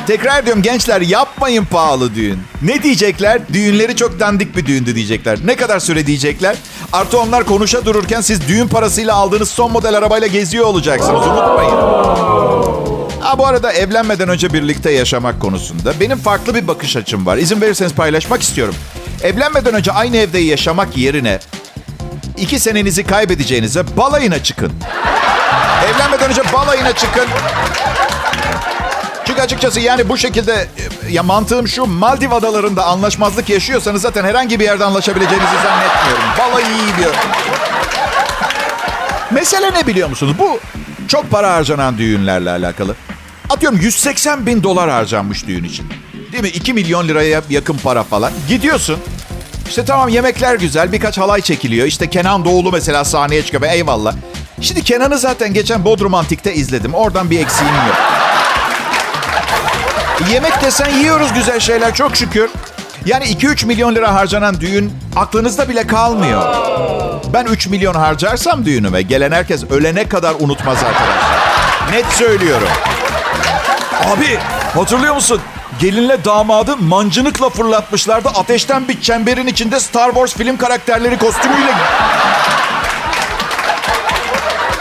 Tekrar 0.07 0.45
diyorum 0.45 0.61
gençler 0.61 1.01
yapmayın 1.01 1.65
pahalı 1.65 2.15
düğün. 2.15 2.39
Ne 2.61 2.83
diyecekler? 2.83 3.41
Düğünleri 3.53 3.95
çok 3.95 4.19
dandik 4.19 4.55
bir 4.55 4.65
düğündü 4.65 4.95
diyecekler. 4.95 5.39
Ne 5.45 5.55
kadar 5.55 5.79
süre 5.79 6.07
diyecekler? 6.07 6.55
Artı 6.93 7.19
onlar 7.19 7.43
konuşa 7.43 7.85
dururken 7.85 8.21
siz 8.21 8.47
düğün 8.47 8.67
parasıyla 8.67 9.15
aldığınız 9.15 9.49
son 9.49 9.71
model 9.71 9.97
arabayla 9.97 10.27
geziyor 10.27 10.65
olacaksınız. 10.65 11.27
Unutmayın. 11.27 11.75
Ha 13.19 13.37
bu 13.37 13.47
arada 13.47 13.71
evlenmeden 13.71 14.29
önce 14.29 14.53
birlikte 14.53 14.91
yaşamak 14.91 15.41
konusunda 15.41 15.93
benim 15.99 16.17
farklı 16.17 16.55
bir 16.55 16.67
bakış 16.67 16.95
açım 16.97 17.25
var. 17.25 17.37
İzin 17.37 17.61
verirseniz 17.61 17.93
paylaşmak 17.93 18.41
istiyorum. 18.41 18.75
Evlenmeden 19.23 19.73
önce 19.73 19.91
aynı 19.91 20.17
evde 20.17 20.39
yaşamak 20.39 20.97
yerine 20.97 21.39
iki 22.37 22.59
senenizi 22.59 23.03
kaybedeceğinize 23.03 23.97
balayına 23.97 24.43
çıkın. 24.43 24.73
Evlenmeden 25.85 26.29
önce 26.29 26.53
balayına 26.53 26.91
çıkın. 26.91 27.25
Çünkü 29.25 29.41
açıkçası 29.41 29.79
yani 29.79 30.09
bu 30.09 30.17
şekilde 30.17 30.67
ya 31.09 31.23
mantığım 31.23 31.67
şu 31.67 31.85
Maldiv 31.85 32.31
adalarında 32.31 32.85
anlaşmazlık 32.85 33.49
yaşıyorsanız 33.49 34.01
zaten 34.01 34.23
herhangi 34.23 34.59
bir 34.59 34.65
yerde 34.65 34.85
anlaşabileceğinizi 34.85 35.55
zannetmiyorum. 35.63 36.23
Balayı 36.39 36.67
iyi 36.67 36.97
diyor. 36.97 37.15
Mesele 39.31 39.73
ne 39.73 39.87
biliyor 39.87 40.09
musunuz? 40.09 40.35
Bu 40.39 40.59
çok 41.07 41.31
para 41.31 41.53
harcanan 41.53 41.97
düğünlerle 41.97 42.49
alakalı. 42.49 42.95
Atıyorum 43.49 43.79
180 43.81 44.45
bin 44.45 44.63
dolar 44.63 44.89
harcanmış 44.89 45.47
düğün 45.47 45.63
için. 45.63 45.87
Değil 46.35 46.43
mi? 46.43 46.49
2 46.49 46.73
milyon 46.73 47.07
liraya 47.07 47.41
yakın 47.49 47.77
para 47.77 48.03
falan. 48.03 48.31
Gidiyorsun. 48.47 48.97
İşte 49.69 49.85
tamam 49.85 50.09
yemekler 50.09 50.55
güzel. 50.55 50.91
Birkaç 50.91 51.17
halay 51.17 51.41
çekiliyor. 51.41 51.87
İşte 51.87 52.09
Kenan 52.09 52.45
Doğulu 52.45 52.71
mesela 52.71 53.05
sahneye 53.05 53.43
çıkıyor. 53.43 53.63
Eyvallah. 53.71 54.13
Şimdi 54.61 54.83
Kenan'ı 54.83 55.17
zaten 55.17 55.53
geçen 55.53 55.85
Bodrum 55.85 56.13
Antik'te 56.13 56.53
izledim. 56.53 56.93
Oradan 56.93 57.29
bir 57.31 57.39
eksiğim 57.39 57.73
yok. 57.73 57.95
Yemek 60.31 60.61
desen 60.61 60.89
yiyoruz 60.89 61.33
güzel 61.33 61.59
şeyler 61.59 61.93
çok 61.93 62.15
şükür. 62.15 62.49
Yani 63.05 63.25
2-3 63.25 63.65
milyon 63.65 63.95
lira 63.95 64.13
harcanan 64.13 64.61
düğün 64.61 64.91
aklınızda 65.15 65.69
bile 65.69 65.87
kalmıyor. 65.87 66.55
Ben 67.33 67.45
3 67.45 67.67
milyon 67.67 67.93
harcarsam 67.95 68.65
düğünüme 68.65 69.01
gelen 69.01 69.31
herkes 69.31 69.63
ölene 69.63 70.07
kadar 70.07 70.35
unutmaz 70.39 70.77
arkadaşlar. 70.77 71.91
Net 71.91 72.05
söylüyorum. 72.05 72.69
Abi 74.05 74.39
hatırlıyor 74.75 75.15
musun? 75.15 75.41
Gelinle 75.79 76.25
damadı 76.25 76.77
mancınıkla 76.77 77.49
fırlatmışlardı. 77.49 78.29
Ateşten 78.29 78.87
bir 78.87 79.01
çemberin 79.01 79.47
içinde 79.47 79.79
Star 79.79 80.07
Wars 80.09 80.33
film 80.33 80.57
karakterleri 80.57 81.17
kostümüyle. 81.17 81.73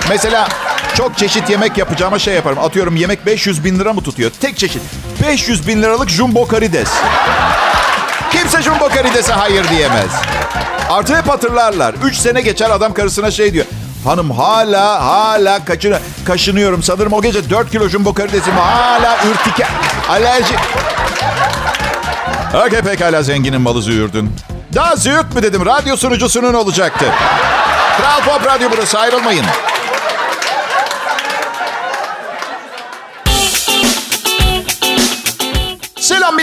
Mesela 0.09 0.49
çok 0.95 1.19
çeşit 1.19 1.51
yemek 1.51 1.79
yapacağıma 1.79 2.19
şey 2.19 2.35
yaparım. 2.35 2.59
Atıyorum 2.59 2.97
yemek 2.97 3.27
500 3.27 3.65
bin 3.65 3.79
lira 3.79 3.93
mı 3.93 4.03
tutuyor? 4.03 4.31
Tek 4.41 4.57
çeşit. 4.59 4.83
500 5.23 5.69
bin 5.69 5.83
liralık 5.83 6.09
jumbo 6.09 6.47
karides. 6.47 6.89
Kimse 8.33 8.63
jumbo 8.63 8.89
karidese 8.89 9.33
hayır 9.33 9.69
diyemez. 9.69 10.11
Artı 10.91 11.17
hep 11.17 11.29
hatırlarlar. 11.29 11.95
3 12.05 12.17
sene 12.17 12.41
geçer 12.41 12.71
adam 12.71 12.95
karısına 12.95 13.31
şey 13.31 13.53
diyor. 13.53 13.67
Hanım 14.05 14.31
hala 14.31 15.05
hala 15.05 15.65
kaçını, 15.65 15.99
kaşınıyorum. 16.25 16.83
Sanırım 16.83 17.13
o 17.13 17.23
gece 17.23 17.51
4 17.51 17.71
kilo 17.71 17.89
jumbo 17.89 18.15
karidesim 18.15 18.55
hala 18.55 19.17
ürtike, 19.31 19.67
alerji. 20.11 20.55
Okey 22.67 22.81
pekala 22.81 23.23
zenginin 23.23 23.61
malı 23.61 23.83
züğürdün. 23.83 24.37
Daha 24.75 24.97
züğürt 24.97 25.35
mü 25.35 25.43
dedim 25.43 25.67
radyo 25.67 25.97
sunucusunun 25.97 26.55
olacaktı. 26.55 27.05
Kral 27.99 28.21
Pop 28.21 28.47
Radyo 28.47 28.69
burası 28.73 28.99
ayrılmayın. 28.99 29.45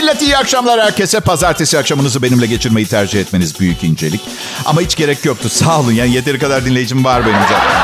Millet, 0.02 0.22
iyi 0.22 0.36
akşamlar 0.36 0.80
herkese. 0.80 1.20
Pazartesi 1.20 1.78
akşamınızı 1.78 2.22
benimle 2.22 2.46
geçirmeyi 2.46 2.86
tercih 2.86 3.20
etmeniz 3.20 3.60
büyük 3.60 3.84
incelik. 3.84 4.20
Ama 4.64 4.80
hiç 4.80 4.96
gerek 4.96 5.24
yoktu. 5.24 5.48
Sağ 5.48 5.80
olun 5.80 5.92
yani 5.92 6.14
yeteri 6.14 6.38
kadar 6.38 6.64
dinleyicim 6.64 7.04
var 7.04 7.26
benim 7.26 7.40
zaten. 7.42 7.80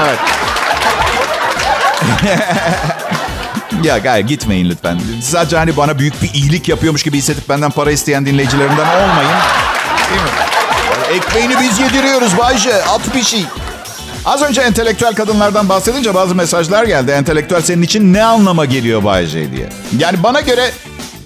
Evet. 0.00 0.18
ya 3.84 3.98
gayet 3.98 4.28
gitmeyin 4.28 4.70
lütfen. 4.70 5.00
Sadece 5.22 5.56
hani 5.56 5.76
bana 5.76 5.98
büyük 5.98 6.22
bir 6.22 6.34
iyilik 6.34 6.68
yapıyormuş 6.68 7.02
gibi 7.02 7.18
hissedip 7.18 7.48
benden 7.48 7.70
para 7.70 7.92
isteyen 7.92 8.26
dinleyicilerimden 8.26 8.86
olmayın. 8.86 9.30
Değil 10.10 10.22
mi? 10.22 10.28
Ekmeğini 11.14 11.54
biz 11.60 11.78
yediriyoruz 11.78 12.38
Bayce. 12.38 12.84
At 12.84 13.14
bir 13.14 13.22
şey. 13.22 13.44
Az 14.24 14.42
önce 14.42 14.60
entelektüel 14.60 15.14
kadınlardan 15.14 15.68
bahsedince 15.68 16.14
bazı 16.14 16.34
mesajlar 16.34 16.84
geldi. 16.84 17.10
Entelektüel 17.10 17.62
senin 17.62 17.82
için 17.82 18.12
ne 18.12 18.24
anlama 18.24 18.64
geliyor 18.64 19.04
Bayce 19.04 19.52
diye. 19.52 19.68
Yani 19.98 20.22
bana 20.22 20.40
göre 20.40 20.70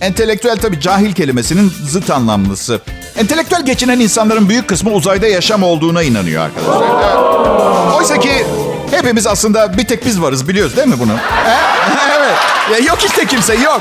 entelektüel 0.04 0.56
tabii 0.56 0.80
cahil 0.80 1.12
kelimesinin 1.12 1.72
zıt 1.88 2.10
anlamlısı. 2.10 2.80
Entelektüel 3.16 3.64
geçinen 3.64 4.00
insanların 4.00 4.48
büyük 4.48 4.68
kısmı 4.68 4.90
uzayda 4.90 5.26
yaşam 5.26 5.62
olduğuna 5.62 6.02
inanıyor 6.02 6.42
arkadaşlar. 6.42 7.16
Oysa 7.94 8.18
ki 8.18 8.46
hepimiz 8.90 9.26
aslında 9.26 9.78
bir 9.78 9.86
tek 9.86 10.06
biz 10.06 10.22
varız 10.22 10.48
biliyoruz 10.48 10.76
değil 10.76 10.88
mi 10.88 10.98
bunu? 10.98 11.12
Evet. 12.18 12.36
Ya 12.72 12.78
yok 12.86 13.04
işte 13.04 13.26
kimse 13.26 13.54
yok. 13.54 13.80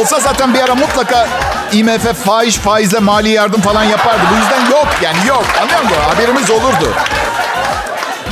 Olsa 0.00 0.20
zaten 0.20 0.54
bir 0.54 0.58
ara 0.58 0.74
mutlaka 0.74 1.28
IMF 1.72 2.24
faiz 2.24 2.58
faizle 2.58 2.98
mali 2.98 3.28
yardım 3.28 3.60
falan 3.60 3.84
yapardı. 3.84 4.22
Bu 4.32 4.36
yüzden 4.36 4.70
yok 4.70 4.86
yani 5.02 5.16
yok. 5.28 5.44
Anlıyor 5.62 5.82
musun? 5.82 5.96
Haberimiz 6.08 6.50
olurdu. 6.50 6.92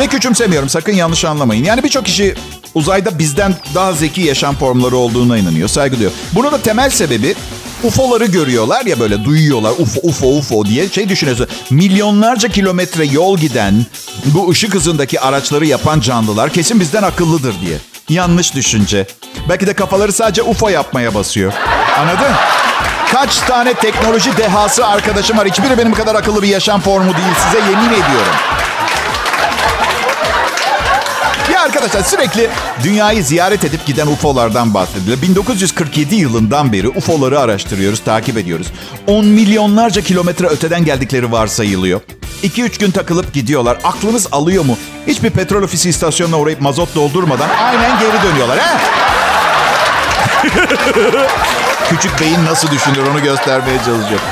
Ve 0.01 0.07
küçümsemiyorum 0.07 0.69
sakın 0.69 0.93
yanlış 0.93 1.25
anlamayın. 1.25 1.65
Yani 1.65 1.83
birçok 1.83 2.05
kişi 2.05 2.35
uzayda 2.75 3.19
bizden 3.19 3.55
daha 3.75 3.93
zeki 3.93 4.21
yaşam 4.21 4.57
formları 4.57 4.97
olduğuna 4.97 5.39
inanıyor. 5.39 5.69
Saygı 5.69 5.97
duyuyor. 5.97 6.13
Bunun 6.33 6.53
da 6.53 6.59
temel 6.59 6.91
sebebi 6.91 7.35
UFO'ları 7.85 8.27
görüyorlar 8.27 8.87
ya 8.87 9.01
böyle 9.01 9.25
duyuyorlar 9.25 9.73
UFO 9.79 10.01
UFO 10.03 10.27
UFO 10.27 10.67
diye 10.67 10.89
şey 10.89 11.09
düşünüyorsun. 11.09 11.47
Milyonlarca 11.71 12.49
kilometre 12.49 13.05
yol 13.05 13.39
giden 13.39 13.87
bu 14.25 14.51
ışık 14.51 14.75
hızındaki 14.75 15.21
araçları 15.21 15.67
yapan 15.67 16.01
canlılar 16.01 16.51
kesin 16.51 16.81
bizden 16.81 17.03
akıllıdır 17.03 17.55
diye. 17.67 17.79
Yanlış 18.09 18.55
düşünce. 18.55 19.07
Belki 19.49 19.67
de 19.67 19.75
kafaları 19.75 20.13
sadece 20.13 20.43
UFO 20.43 20.69
yapmaya 20.69 21.15
basıyor. 21.15 21.53
Anladın? 21.99 22.33
Kaç 23.13 23.39
tane 23.39 23.75
teknoloji 23.75 24.37
dehası 24.37 24.87
arkadaşım 24.87 25.39
var. 25.39 25.49
Hiçbiri 25.49 25.79
benim 25.79 25.95
kadar 25.95 26.15
akıllı 26.15 26.43
bir 26.43 26.49
yaşam 26.49 26.81
formu 26.81 27.13
değil. 27.13 27.35
Size 27.45 27.59
yemin 27.59 27.89
ediyorum. 27.91 28.33
Arkadaşlar 31.63 32.03
sürekli 32.03 32.51
dünyayı 32.85 33.25
ziyaret 33.25 33.65
edip 33.65 33.87
giden 33.87 34.07
UFO'lardan 34.07 34.75
bahsedilir. 34.75 35.23
1947 35.23 36.15
yılından 36.15 36.73
beri 36.73 36.89
UFO'ları 36.89 37.41
araştırıyoruz, 37.41 38.01
takip 38.01 38.39
ediyoruz. 38.39 38.67
10 39.07 39.27
milyonlarca 39.27 40.03
kilometre 40.03 40.47
öteden 40.47 40.85
geldikleri 40.85 41.33
varsayılıyor. 41.33 42.01
2-3 42.43 42.81
gün 42.81 42.91
takılıp 42.91 43.33
gidiyorlar. 43.33 43.79
Aklınız 43.85 44.29
alıyor 44.33 44.65
mu? 44.65 44.79
Hiçbir 45.07 45.31
petrol 45.31 45.63
ofisi 45.63 45.89
istasyonuna 45.89 46.39
uğrayıp 46.39 46.61
mazot 46.61 46.95
doldurmadan 46.95 47.49
aynen 47.49 47.99
geri 47.99 48.23
dönüyorlar. 48.23 48.59
He? 48.59 48.79
Küçük 51.91 52.21
beyin 52.21 52.45
nasıl 52.45 52.71
düşünür 52.71 53.07
onu 53.13 53.23
göstermeye 53.23 53.77
çalışıyorum. 53.79 54.27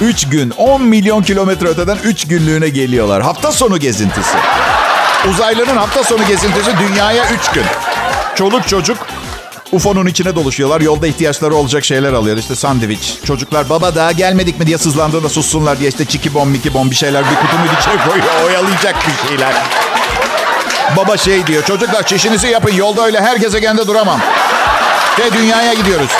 3 0.00 0.28
gün 0.28 0.50
10 0.50 0.82
milyon 0.82 1.22
kilometre 1.22 1.68
öteden 1.68 1.98
3 2.04 2.28
günlüğüne 2.28 2.68
geliyorlar. 2.68 3.22
Hafta 3.22 3.52
sonu 3.52 3.78
gezintisi. 3.78 4.36
Uzaylıların 5.30 5.76
hafta 5.76 6.04
sonu 6.04 6.26
gezintisi 6.26 6.70
dünyaya 6.78 7.24
3 7.30 7.50
gün. 7.50 7.64
Çoluk 8.34 8.68
çocuk 8.68 8.98
UFO'nun 9.72 10.06
içine 10.06 10.34
doluşuyorlar. 10.34 10.80
Yolda 10.80 11.06
ihtiyaçları 11.06 11.54
olacak 11.54 11.84
şeyler 11.84 12.12
alıyor. 12.12 12.36
İşte 12.36 12.54
sandviç. 12.56 13.14
Çocuklar 13.24 13.68
baba 13.68 13.94
daha 13.94 14.12
gelmedik 14.12 14.58
mi 14.58 14.66
diye 14.66 14.78
sızlandığında 14.78 15.28
sussunlar 15.28 15.78
diye 15.78 15.88
işte 15.88 16.04
çiki 16.04 16.34
bom 16.34 16.48
miki 16.50 16.74
bom 16.74 16.90
bir 16.90 16.96
şeyler 16.96 17.24
bir 17.30 17.34
kutunun 17.36 17.78
içine 17.80 18.06
koyuyor. 18.08 18.44
Oyalayacak 18.46 18.96
bir 19.08 19.28
şeyler. 19.28 19.54
Baba 20.96 21.16
şey 21.16 21.46
diyor. 21.46 21.64
Çocuklar 21.64 22.06
çişinizi 22.06 22.46
yapın. 22.46 22.74
Yolda 22.74 23.04
öyle 23.04 23.20
her 23.20 23.36
gezegende 23.36 23.86
duramam. 23.86 24.20
Ve 25.18 25.32
dünyaya 25.32 25.74
gidiyoruz. 25.74 26.10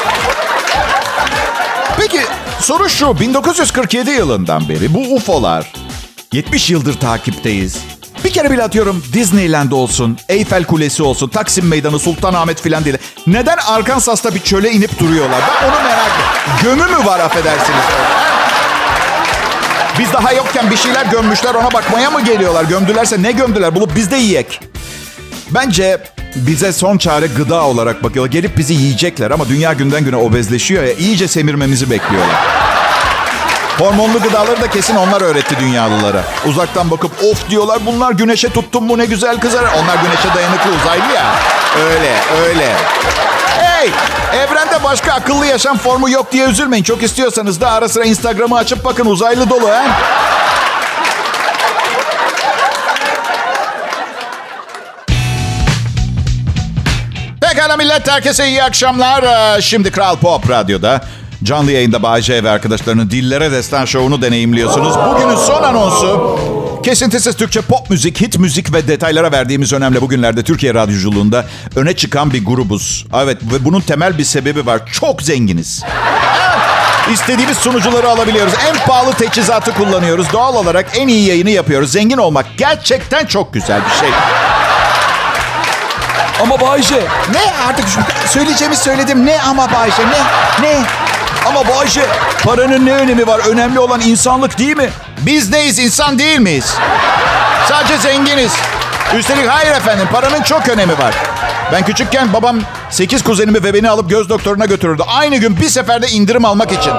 Peki 1.97 2.21
soru 2.61 2.89
şu. 2.89 3.21
1947 3.21 4.11
yılından 4.11 4.69
beri 4.69 4.95
bu 4.95 5.15
UFO'lar 5.15 5.73
70 6.33 6.71
yıldır 6.71 7.01
takipteyiz. 7.01 7.79
Bir 8.25 8.31
kere 8.31 8.51
bile 8.51 8.63
atıyorum 8.63 9.05
Disneyland 9.13 9.73
olsun, 9.73 10.19
Eyfel 10.29 10.65
Kulesi 10.65 11.03
olsun, 11.03 11.29
Taksim 11.29 11.69
Meydanı, 11.69 11.99
Sultanahmet 11.99 12.61
filan 12.63 12.85
değil. 12.85 12.97
Neden 13.27 13.57
Arkansas'ta 13.57 14.35
bir 14.35 14.41
çöle 14.41 14.71
inip 14.71 15.01
duruyorlar? 15.01 15.41
Ben 15.63 15.69
onu 15.69 15.83
merak 15.85 16.11
ediyorum. 16.11 16.61
Gömü 16.63 16.99
mü 16.99 17.07
var 17.07 17.21
affedersiniz? 17.21 17.85
Biz 19.99 20.13
daha 20.13 20.33
yokken 20.33 20.71
bir 20.71 20.77
şeyler 20.77 21.07
gömmüşler 21.07 21.55
ona 21.55 21.73
bakmaya 21.73 22.11
mı 22.11 22.25
geliyorlar? 22.25 22.65
Gömdülerse 22.65 23.23
ne 23.23 23.33
gömdüler? 23.33 23.75
Bulup 23.75 23.97
biz 23.97 24.11
de 24.11 24.17
yiyek. 24.17 24.61
Bence 25.51 25.99
bize 26.37 26.73
son 26.73 26.99
çare 26.99 27.27
gıda 27.27 27.63
olarak 27.65 28.05
bakıyorlar. 28.05 28.33
Gelip 28.33 28.59
bizi 28.59 28.75
yiyecekler 28.75 29.31
ama 29.31 29.49
dünya 29.49 29.73
günden 29.73 30.05
güne 30.05 30.17
obezleşiyor 30.17 30.85
ya 30.85 30.93
iyice 30.93 31.29
semirmemizi 31.29 31.91
bekliyorlar. 31.91 32.37
Hormonlu 33.79 34.21
gıdaları 34.23 34.61
da 34.61 34.71
kesin 34.71 34.97
onlar 34.97 35.21
öğretti 35.21 35.57
dünyalılara. 35.61 36.23
Uzaktan 36.47 36.91
bakıp 36.91 37.13
of 37.33 37.51
diyorlar 37.51 37.79
bunlar 37.87 38.13
güneşe 38.13 38.49
tuttum 38.53 38.85
mu 38.85 38.99
ne 38.99 39.05
güzel 39.07 39.41
kızar. 39.41 39.63
Onlar 39.63 39.97
güneşe 39.97 40.35
dayanıklı 40.35 40.71
uzaylı 40.83 41.15
ya. 41.15 41.35
Öyle 41.89 42.13
öyle. 42.49 42.73
Hey 43.59 43.91
evrende 44.39 44.85
başka 44.85 45.13
akıllı 45.13 45.47
yaşam 45.47 45.79
formu 45.79 46.11
yok 46.11 46.33
diye 46.33 46.47
üzülmeyin. 46.49 46.85
Çok 46.85 47.03
istiyorsanız 47.03 47.61
da 47.61 47.71
ara 47.71 47.89
sıra 47.89 48.05
Instagram'ı 48.05 48.57
açıp 48.57 48.85
bakın 48.85 49.07
uzaylı 49.07 49.51
dolu 49.51 49.69
ha. 49.69 49.85
Pekala 57.41 57.77
millet 57.77 58.11
herkese 58.11 58.49
iyi 58.49 58.63
akşamlar. 58.63 59.23
Ee, 59.23 59.61
Şimdi 59.63 59.91
Kral 59.91 60.17
Pop 60.17 60.51
Radyo'da 60.51 61.01
canlı 61.45 61.73
yayında 61.73 62.03
Bayece 62.03 62.45
ve 62.45 62.51
arkadaşlarının 62.51 63.11
Dillere 63.11 63.53
Destan 63.53 63.85
şovunu 63.85 64.23
deneyimliyorsunuz. 64.23 64.95
Bugünün 65.09 65.37
son 65.37 65.63
anonsu 65.63 66.39
kesintisiz 66.83 67.37
Türkçe 67.37 67.61
pop 67.61 67.91
müzik, 67.91 68.21
hit 68.21 68.39
müzik 68.39 68.73
ve 68.73 68.89
detaylara 68.89 69.33
verdiğimiz 69.33 69.73
önemli 69.73 70.01
bugünlerde 70.01 70.43
Türkiye 70.43 70.75
radyoculuğunda 70.75 71.45
öne 71.77 71.97
çıkan 71.97 72.33
bir 72.33 72.45
grubuz. 72.45 73.07
Evet 73.15 73.39
ve 73.43 73.65
bunun 73.65 73.81
temel 73.81 74.19
bir 74.19 74.25
sebebi 74.25 74.67
var. 74.67 74.81
Çok 74.93 75.23
zenginiz. 75.23 75.83
İstediğimiz 77.13 77.59
sunucuları 77.59 78.09
alabiliyoruz. 78.09 78.53
En 78.69 78.87
pahalı 78.87 79.13
teçhizatı 79.13 79.75
kullanıyoruz. 79.75 80.33
Doğal 80.33 80.55
olarak 80.55 80.87
en 80.97 81.09
iyi 81.09 81.29
yayını 81.29 81.51
yapıyoruz. 81.51 81.93
Zengin 81.93 82.19
olmak 82.19 82.47
gerçekten 82.57 83.27
çok 83.27 83.55
güzel 83.55 83.81
bir 83.85 84.01
şey. 84.01 84.09
Ama 86.43 86.61
Bayce. 86.61 87.03
Ne 87.33 87.67
artık 87.69 87.85
söyleyeceğimi 88.29 88.77
söyledim. 88.77 89.27
Ne 89.27 89.43
ama 89.43 89.73
Bayşe 89.73 90.03
ne? 90.03 90.21
Ne? 90.69 90.85
Ama 91.47 91.69
Bayce. 91.69 92.07
Paranın 92.45 92.87
ne 92.87 92.93
önemi 92.95 93.27
var? 93.27 93.41
Önemli 93.49 93.79
olan 93.79 94.01
insanlık 94.01 94.59
değil 94.59 94.77
mi? 94.77 94.91
Biz 95.19 95.51
neyiz 95.51 95.79
insan 95.79 96.19
değil 96.19 96.39
miyiz? 96.41 96.75
Sadece 97.69 97.99
zenginiz. 97.99 98.53
Üstelik 99.17 99.49
hayır 99.49 99.71
efendim 99.71 100.09
paranın 100.13 100.43
çok 100.43 100.69
önemi 100.69 100.99
var. 100.99 101.15
Ben 101.73 101.85
küçükken 101.85 102.33
babam 102.33 102.57
8 102.91 103.25
kuzenimi 103.25 103.65
ve 103.65 103.75
beni 103.75 103.91
alıp 103.91 104.11
göz 104.11 104.29
doktoruna 104.29 104.65
götürürdü. 104.65 105.03
Aynı 105.07 105.37
gün 105.37 105.61
bir 105.61 105.69
seferde 105.69 106.09
indirim 106.09 106.45
almak 106.45 106.73
için. 106.73 106.93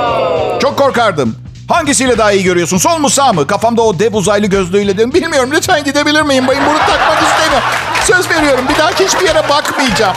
Çok 0.61 0.77
korkardım. 0.77 1.35
Hangisiyle 1.69 2.17
daha 2.17 2.31
iyi 2.31 2.43
görüyorsun? 2.43 2.77
Sol 2.77 2.97
mu 2.97 3.09
sağ 3.09 3.33
mı? 3.33 3.47
Kafamda 3.47 3.81
o 3.81 3.99
dev 3.99 4.13
uzaylı 4.13 4.47
gözlüğüyle 4.47 4.97
dedim. 4.97 5.13
Bilmiyorum 5.13 5.49
lütfen 5.53 5.83
gidebilir 5.83 6.21
miyim? 6.21 6.47
Bayım 6.47 6.63
bunu 6.69 6.77
takmak 6.77 7.23
istemiyorum. 7.23 7.67
Söz 8.03 8.29
veriyorum 8.29 8.65
bir 8.69 8.79
daha 8.79 8.89
hiçbir 8.89 9.27
yere 9.27 9.49
bakmayacağım. 9.49 10.15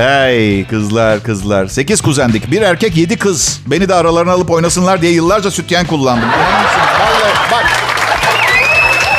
Hey 0.00 0.66
kızlar 0.66 1.22
kızlar. 1.22 1.66
Sekiz 1.66 2.00
kuzendik. 2.00 2.50
Bir 2.50 2.62
erkek 2.62 2.96
yedi 2.96 3.18
kız. 3.18 3.60
Beni 3.66 3.88
de 3.88 3.94
aralarına 3.94 4.32
alıp 4.32 4.50
oynasınlar 4.50 5.02
diye 5.02 5.12
yıllarca 5.12 5.50
sütyen 5.50 5.86
kullandım. 5.86 6.28
Vallahi 6.28 7.50
bak. 7.52 7.66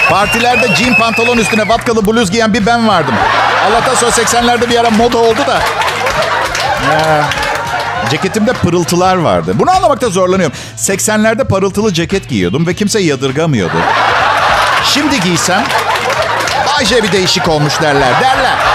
Partilerde 0.10 0.76
jean 0.76 0.96
pantolon 0.96 1.38
üstüne 1.38 1.70
vatkalı 1.70 2.08
bluz 2.08 2.32
giyen 2.32 2.54
bir 2.54 2.65
ben 2.65 2.88
vardım. 2.88 3.15
Allah'tan 3.70 3.96
sonra 3.96 4.12
80'lerde 4.12 4.70
bir 4.70 4.80
ara 4.80 4.89
moda 4.89 5.17
oldu 5.17 5.39
da. 5.48 5.60
Ya. 6.91 7.30
Ceketimde 8.12 8.54
pırıltılar 8.54 9.15
vardı. 9.15 9.54
Bunu 9.56 9.72
anlamakta 9.72 10.10
zorlanıyorum. 10.10 10.56
80'lerde 10.78 11.44
parıltılı 11.44 11.94
ceket 11.94 12.30
giyiyordum 12.30 12.67
ve 12.67 12.74
kimse 12.74 13.00
yadırgamıyordu. 13.00 13.78
Şimdi 14.84 15.20
giysem 15.20 15.63
Ayşe 16.78 17.04
bir 17.04 17.12
değişik 17.12 17.48
olmuş 17.48 17.82
derler. 17.82 18.22
Derler. 18.22 18.70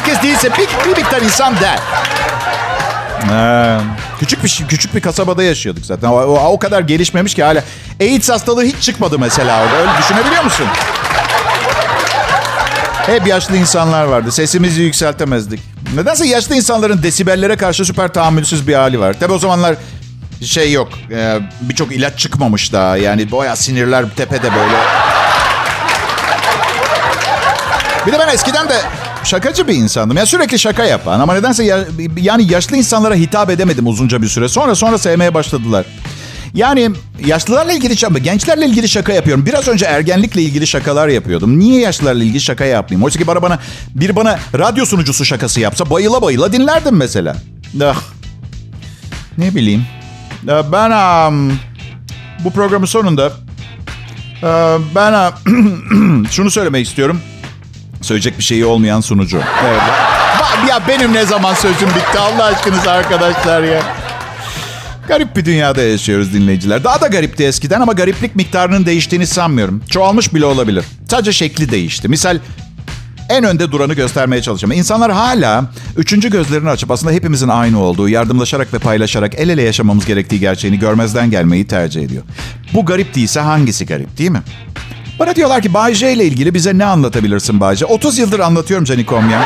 Herkes 0.00 0.22
değilse 0.22 0.50
bir, 0.58 0.90
bir 0.90 0.96
miktar 0.96 1.22
insan 1.22 1.54
der. 1.60 1.78
Ee, 3.32 3.80
küçük 4.20 4.44
bir 4.44 4.48
şey- 4.48 4.66
küçük 4.66 4.94
bir 4.94 5.00
kasabada 5.00 5.42
yaşıyorduk 5.42 5.86
zaten. 5.86 6.08
O, 6.08 6.12
o, 6.14 6.44
o 6.52 6.58
kadar 6.58 6.80
gelişmemiş 6.80 7.34
ki 7.34 7.42
hala. 7.44 7.64
AIDS 8.00 8.28
hastalığı 8.30 8.64
hiç 8.64 8.80
çıkmadı 8.82 9.18
mesela 9.18 9.62
orada. 9.62 9.76
Öyle 9.76 9.90
düşünebiliyor 9.98 10.44
musun? 10.44 10.66
Hep 13.06 13.26
yaşlı 13.26 13.56
insanlar 13.56 14.04
vardı. 14.04 14.32
Sesimizi 14.32 14.82
yükseltemezdik. 14.82 15.60
Nedense 15.94 16.26
yaşlı 16.26 16.54
insanların 16.56 17.02
desibellere 17.02 17.56
karşı 17.56 17.84
süper 17.84 18.08
tahammülsüz 18.08 18.68
bir 18.68 18.74
hali 18.74 19.00
var. 19.00 19.20
Tabi 19.20 19.32
o 19.32 19.38
zamanlar 19.38 19.74
şey 20.46 20.72
yok. 20.72 20.88
e, 21.10 21.38
Birçok 21.60 21.92
ilaç 21.92 22.18
çıkmamış 22.18 22.72
daha. 22.72 22.96
Yani 22.96 23.30
boya 23.30 23.56
sinirler 23.56 24.04
tepede 24.16 24.54
böyle. 24.54 24.76
Bir 28.06 28.12
de 28.12 28.18
ben 28.18 28.28
eskiden 28.28 28.68
de 28.68 28.74
şakacı 29.24 29.68
bir 29.68 29.74
insandım. 29.74 30.16
Ya 30.16 30.26
sürekli 30.26 30.58
şaka 30.58 30.84
yapan 30.84 31.20
ama 31.20 31.34
nedense 31.34 31.64
ya- 31.64 31.84
yani 32.20 32.52
yaşlı 32.52 32.76
insanlara 32.76 33.14
hitap 33.14 33.50
edemedim 33.50 33.86
uzunca 33.86 34.22
bir 34.22 34.28
süre. 34.28 34.48
Sonra 34.48 34.74
sonra 34.74 34.98
sevmeye 34.98 35.34
başladılar. 35.34 35.86
Yani 36.54 36.90
yaşlılarla 37.26 37.72
ilgili 37.72 37.96
şaka, 37.96 38.18
gençlerle 38.18 38.66
ilgili 38.66 38.88
şaka 38.88 39.12
yapıyorum. 39.12 39.46
Biraz 39.46 39.68
önce 39.68 39.86
ergenlikle 39.86 40.42
ilgili 40.42 40.66
şakalar 40.66 41.08
yapıyordum. 41.08 41.58
Niye 41.58 41.80
yaşlılarla 41.80 42.24
ilgili 42.24 42.40
şaka 42.40 42.64
yapmayayım? 42.64 43.04
Oysa 43.04 43.18
ki 43.18 43.26
bana, 43.26 43.42
bana 43.42 43.58
bir 43.94 44.16
bana 44.16 44.38
radyo 44.58 44.84
sunucusu 44.84 45.24
şakası 45.24 45.60
yapsa 45.60 45.90
bayıla 45.90 46.22
bayıla 46.22 46.52
dinlerdim 46.52 46.96
mesela. 46.96 47.36
Ah. 47.84 48.02
Ne 49.38 49.54
bileyim. 49.54 49.84
Ben 50.72 50.90
am, 50.90 51.50
bu 52.44 52.50
programın 52.52 52.86
sonunda 52.86 53.32
ah, 54.42 54.78
ben 54.94 55.32
şunu 56.30 56.50
söylemek 56.50 56.86
istiyorum. 56.86 57.20
Söyleyecek 58.00 58.38
bir 58.38 58.44
şeyi 58.44 58.64
olmayan 58.64 59.00
sunucu. 59.00 59.40
Evet. 59.64 59.82
Ya 60.68 60.80
benim 60.88 61.12
ne 61.12 61.26
zaman 61.26 61.54
sözüm 61.54 61.88
bitti 61.88 62.18
Allah 62.18 62.44
aşkınız 62.44 62.88
arkadaşlar 62.88 63.62
ya. 63.62 63.82
Garip 65.08 65.36
bir 65.36 65.44
dünyada 65.44 65.82
yaşıyoruz 65.82 66.32
dinleyiciler. 66.32 66.84
Daha 66.84 67.00
da 67.00 67.06
garipti 67.06 67.44
eskiden 67.44 67.80
ama 67.80 67.92
gariplik 67.92 68.36
miktarının 68.36 68.86
değiştiğini 68.86 69.26
sanmıyorum. 69.26 69.82
Çoğalmış 69.90 70.34
bile 70.34 70.44
olabilir. 70.44 70.84
Sadece 71.08 71.32
şekli 71.32 71.70
değişti. 71.70 72.08
Misal 72.08 72.38
en 73.28 73.44
önde 73.44 73.72
duranı 73.72 73.94
göstermeye 73.94 74.42
çalışıyorum. 74.42 74.78
İnsanlar 74.78 75.12
hala 75.12 75.64
üçüncü 75.96 76.30
gözlerini 76.30 76.70
açıp 76.70 76.90
aslında 76.90 77.12
hepimizin 77.12 77.48
aynı 77.48 77.80
olduğu, 77.80 78.08
yardımlaşarak 78.08 78.74
ve 78.74 78.78
paylaşarak 78.78 79.34
el 79.34 79.48
ele 79.48 79.62
yaşamamız 79.62 80.06
gerektiği 80.06 80.40
gerçeğini 80.40 80.78
görmezden 80.78 81.30
gelmeyi 81.30 81.66
tercih 81.66 82.02
ediyor. 82.02 82.22
Bu 82.74 82.86
garip 82.86 83.14
değilse 83.14 83.40
hangisi 83.40 83.86
garip 83.86 84.18
değil 84.18 84.30
mi? 84.30 84.42
Bana 85.20 85.36
diyorlar 85.36 85.62
ki 85.62 85.74
Bay 85.74 85.94
J 85.94 86.12
ile 86.12 86.24
ilgili 86.24 86.54
bize 86.54 86.78
ne 86.78 86.84
anlatabilirsin 86.84 87.60
Bay 87.60 87.76
J? 87.76 87.86
30 87.86 88.18
yıldır 88.18 88.40
anlatıyorum 88.40 88.84
Canikom 88.84 89.30
ya. 89.30 89.42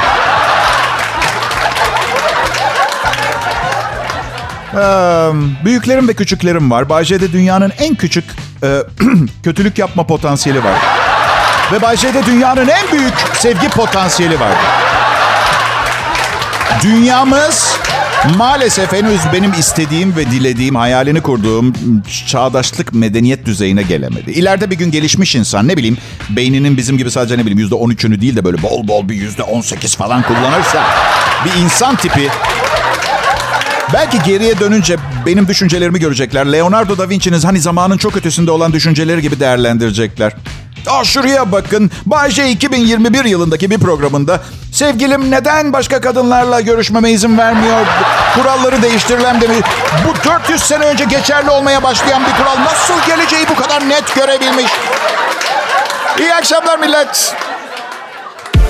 Ee, 4.74 5.64
büyüklerim 5.64 6.08
ve 6.08 6.14
küçüklerim 6.14 6.70
var. 6.70 6.88
Bay 6.88 7.04
J'de 7.04 7.32
dünyanın 7.32 7.72
en 7.78 7.94
küçük 7.94 8.24
e, 8.62 8.82
kötülük 9.42 9.78
yapma 9.78 10.06
potansiyeli 10.06 10.64
var. 10.64 10.78
Ve 11.72 11.82
Bay 11.82 11.96
J'de 11.96 12.26
dünyanın 12.26 12.68
en 12.68 12.92
büyük 12.92 13.14
sevgi 13.38 13.68
potansiyeli 13.68 14.40
var. 14.40 14.52
Dünyamız 16.82 17.76
maalesef 18.38 18.92
henüz 18.92 19.20
benim 19.32 19.52
istediğim 19.52 20.16
ve 20.16 20.26
dilediğim, 20.26 20.74
hayalini 20.74 21.20
kurduğum 21.20 21.72
çağdaşlık 22.26 22.94
medeniyet 22.94 23.46
düzeyine 23.46 23.82
gelemedi. 23.82 24.30
İleride 24.30 24.70
bir 24.70 24.76
gün 24.76 24.90
gelişmiş 24.90 25.34
insan 25.34 25.68
ne 25.68 25.76
bileyim 25.76 25.96
beyninin 26.30 26.76
bizim 26.76 26.98
gibi 26.98 27.10
sadece 27.10 27.38
ne 27.38 27.40
bileyim 27.40 27.58
yüzde 27.58 27.74
on 27.74 27.90
üçünü 27.90 28.20
değil 28.20 28.36
de 28.36 28.44
böyle 28.44 28.62
bol 28.62 28.88
bol 28.88 29.08
bir 29.08 29.14
yüzde 29.14 29.42
on 29.42 29.60
sekiz 29.60 29.96
falan 29.96 30.22
kullanırsa 30.22 30.84
bir 31.44 31.62
insan 31.62 31.96
tipi 31.96 32.28
Belki 33.92 34.18
geriye 34.26 34.60
dönünce 34.60 34.96
benim 35.26 35.48
düşüncelerimi 35.48 36.00
görecekler. 36.00 36.52
Leonardo 36.52 36.98
da 36.98 37.08
Vinci'nin 37.08 37.40
hani 37.40 37.60
zamanın 37.60 37.96
çok 37.96 38.16
ötesinde 38.16 38.50
olan 38.50 38.72
düşünceleri 38.72 39.22
gibi 39.22 39.40
değerlendirecekler. 39.40 40.32
Aa 40.86 41.04
şuraya 41.04 41.52
bakın. 41.52 41.90
Bay 42.06 42.30
J 42.30 42.50
2021 42.50 43.24
yılındaki 43.24 43.70
bir 43.70 43.78
programında 43.78 44.40
sevgilim 44.72 45.30
neden 45.30 45.72
başka 45.72 46.00
kadınlarla 46.00 46.60
görüşmeme 46.60 47.10
izin 47.10 47.38
vermiyor? 47.38 47.86
Kuralları 48.34 48.82
değiştirilen 48.82 49.40
demiş. 49.40 49.58
Bu 50.08 50.28
400 50.28 50.62
sene 50.62 50.84
önce 50.84 51.04
geçerli 51.04 51.50
olmaya 51.50 51.82
başlayan 51.82 52.22
bir 52.24 52.32
kural 52.36 52.64
nasıl 52.64 53.06
geleceği 53.06 53.46
bu 53.50 53.62
kadar 53.62 53.88
net 53.88 54.14
görebilmiş? 54.14 54.72
İyi 56.18 56.34
akşamlar 56.34 56.78
millet. 56.78 57.34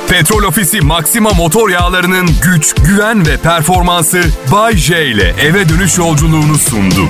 Petrol 0.08 0.42
Ofisi 0.42 0.80
Maxima 0.80 1.30
motor 1.30 1.68
yağlarının 1.68 2.28
güç, 2.42 2.74
güven 2.74 3.26
ve 3.26 3.36
performansı 3.36 4.22
Bay 4.52 4.76
J 4.76 5.06
ile 5.06 5.34
eve 5.40 5.68
dönüş 5.68 5.98
yolculuğunu 5.98 6.58
sundu. 6.58 7.08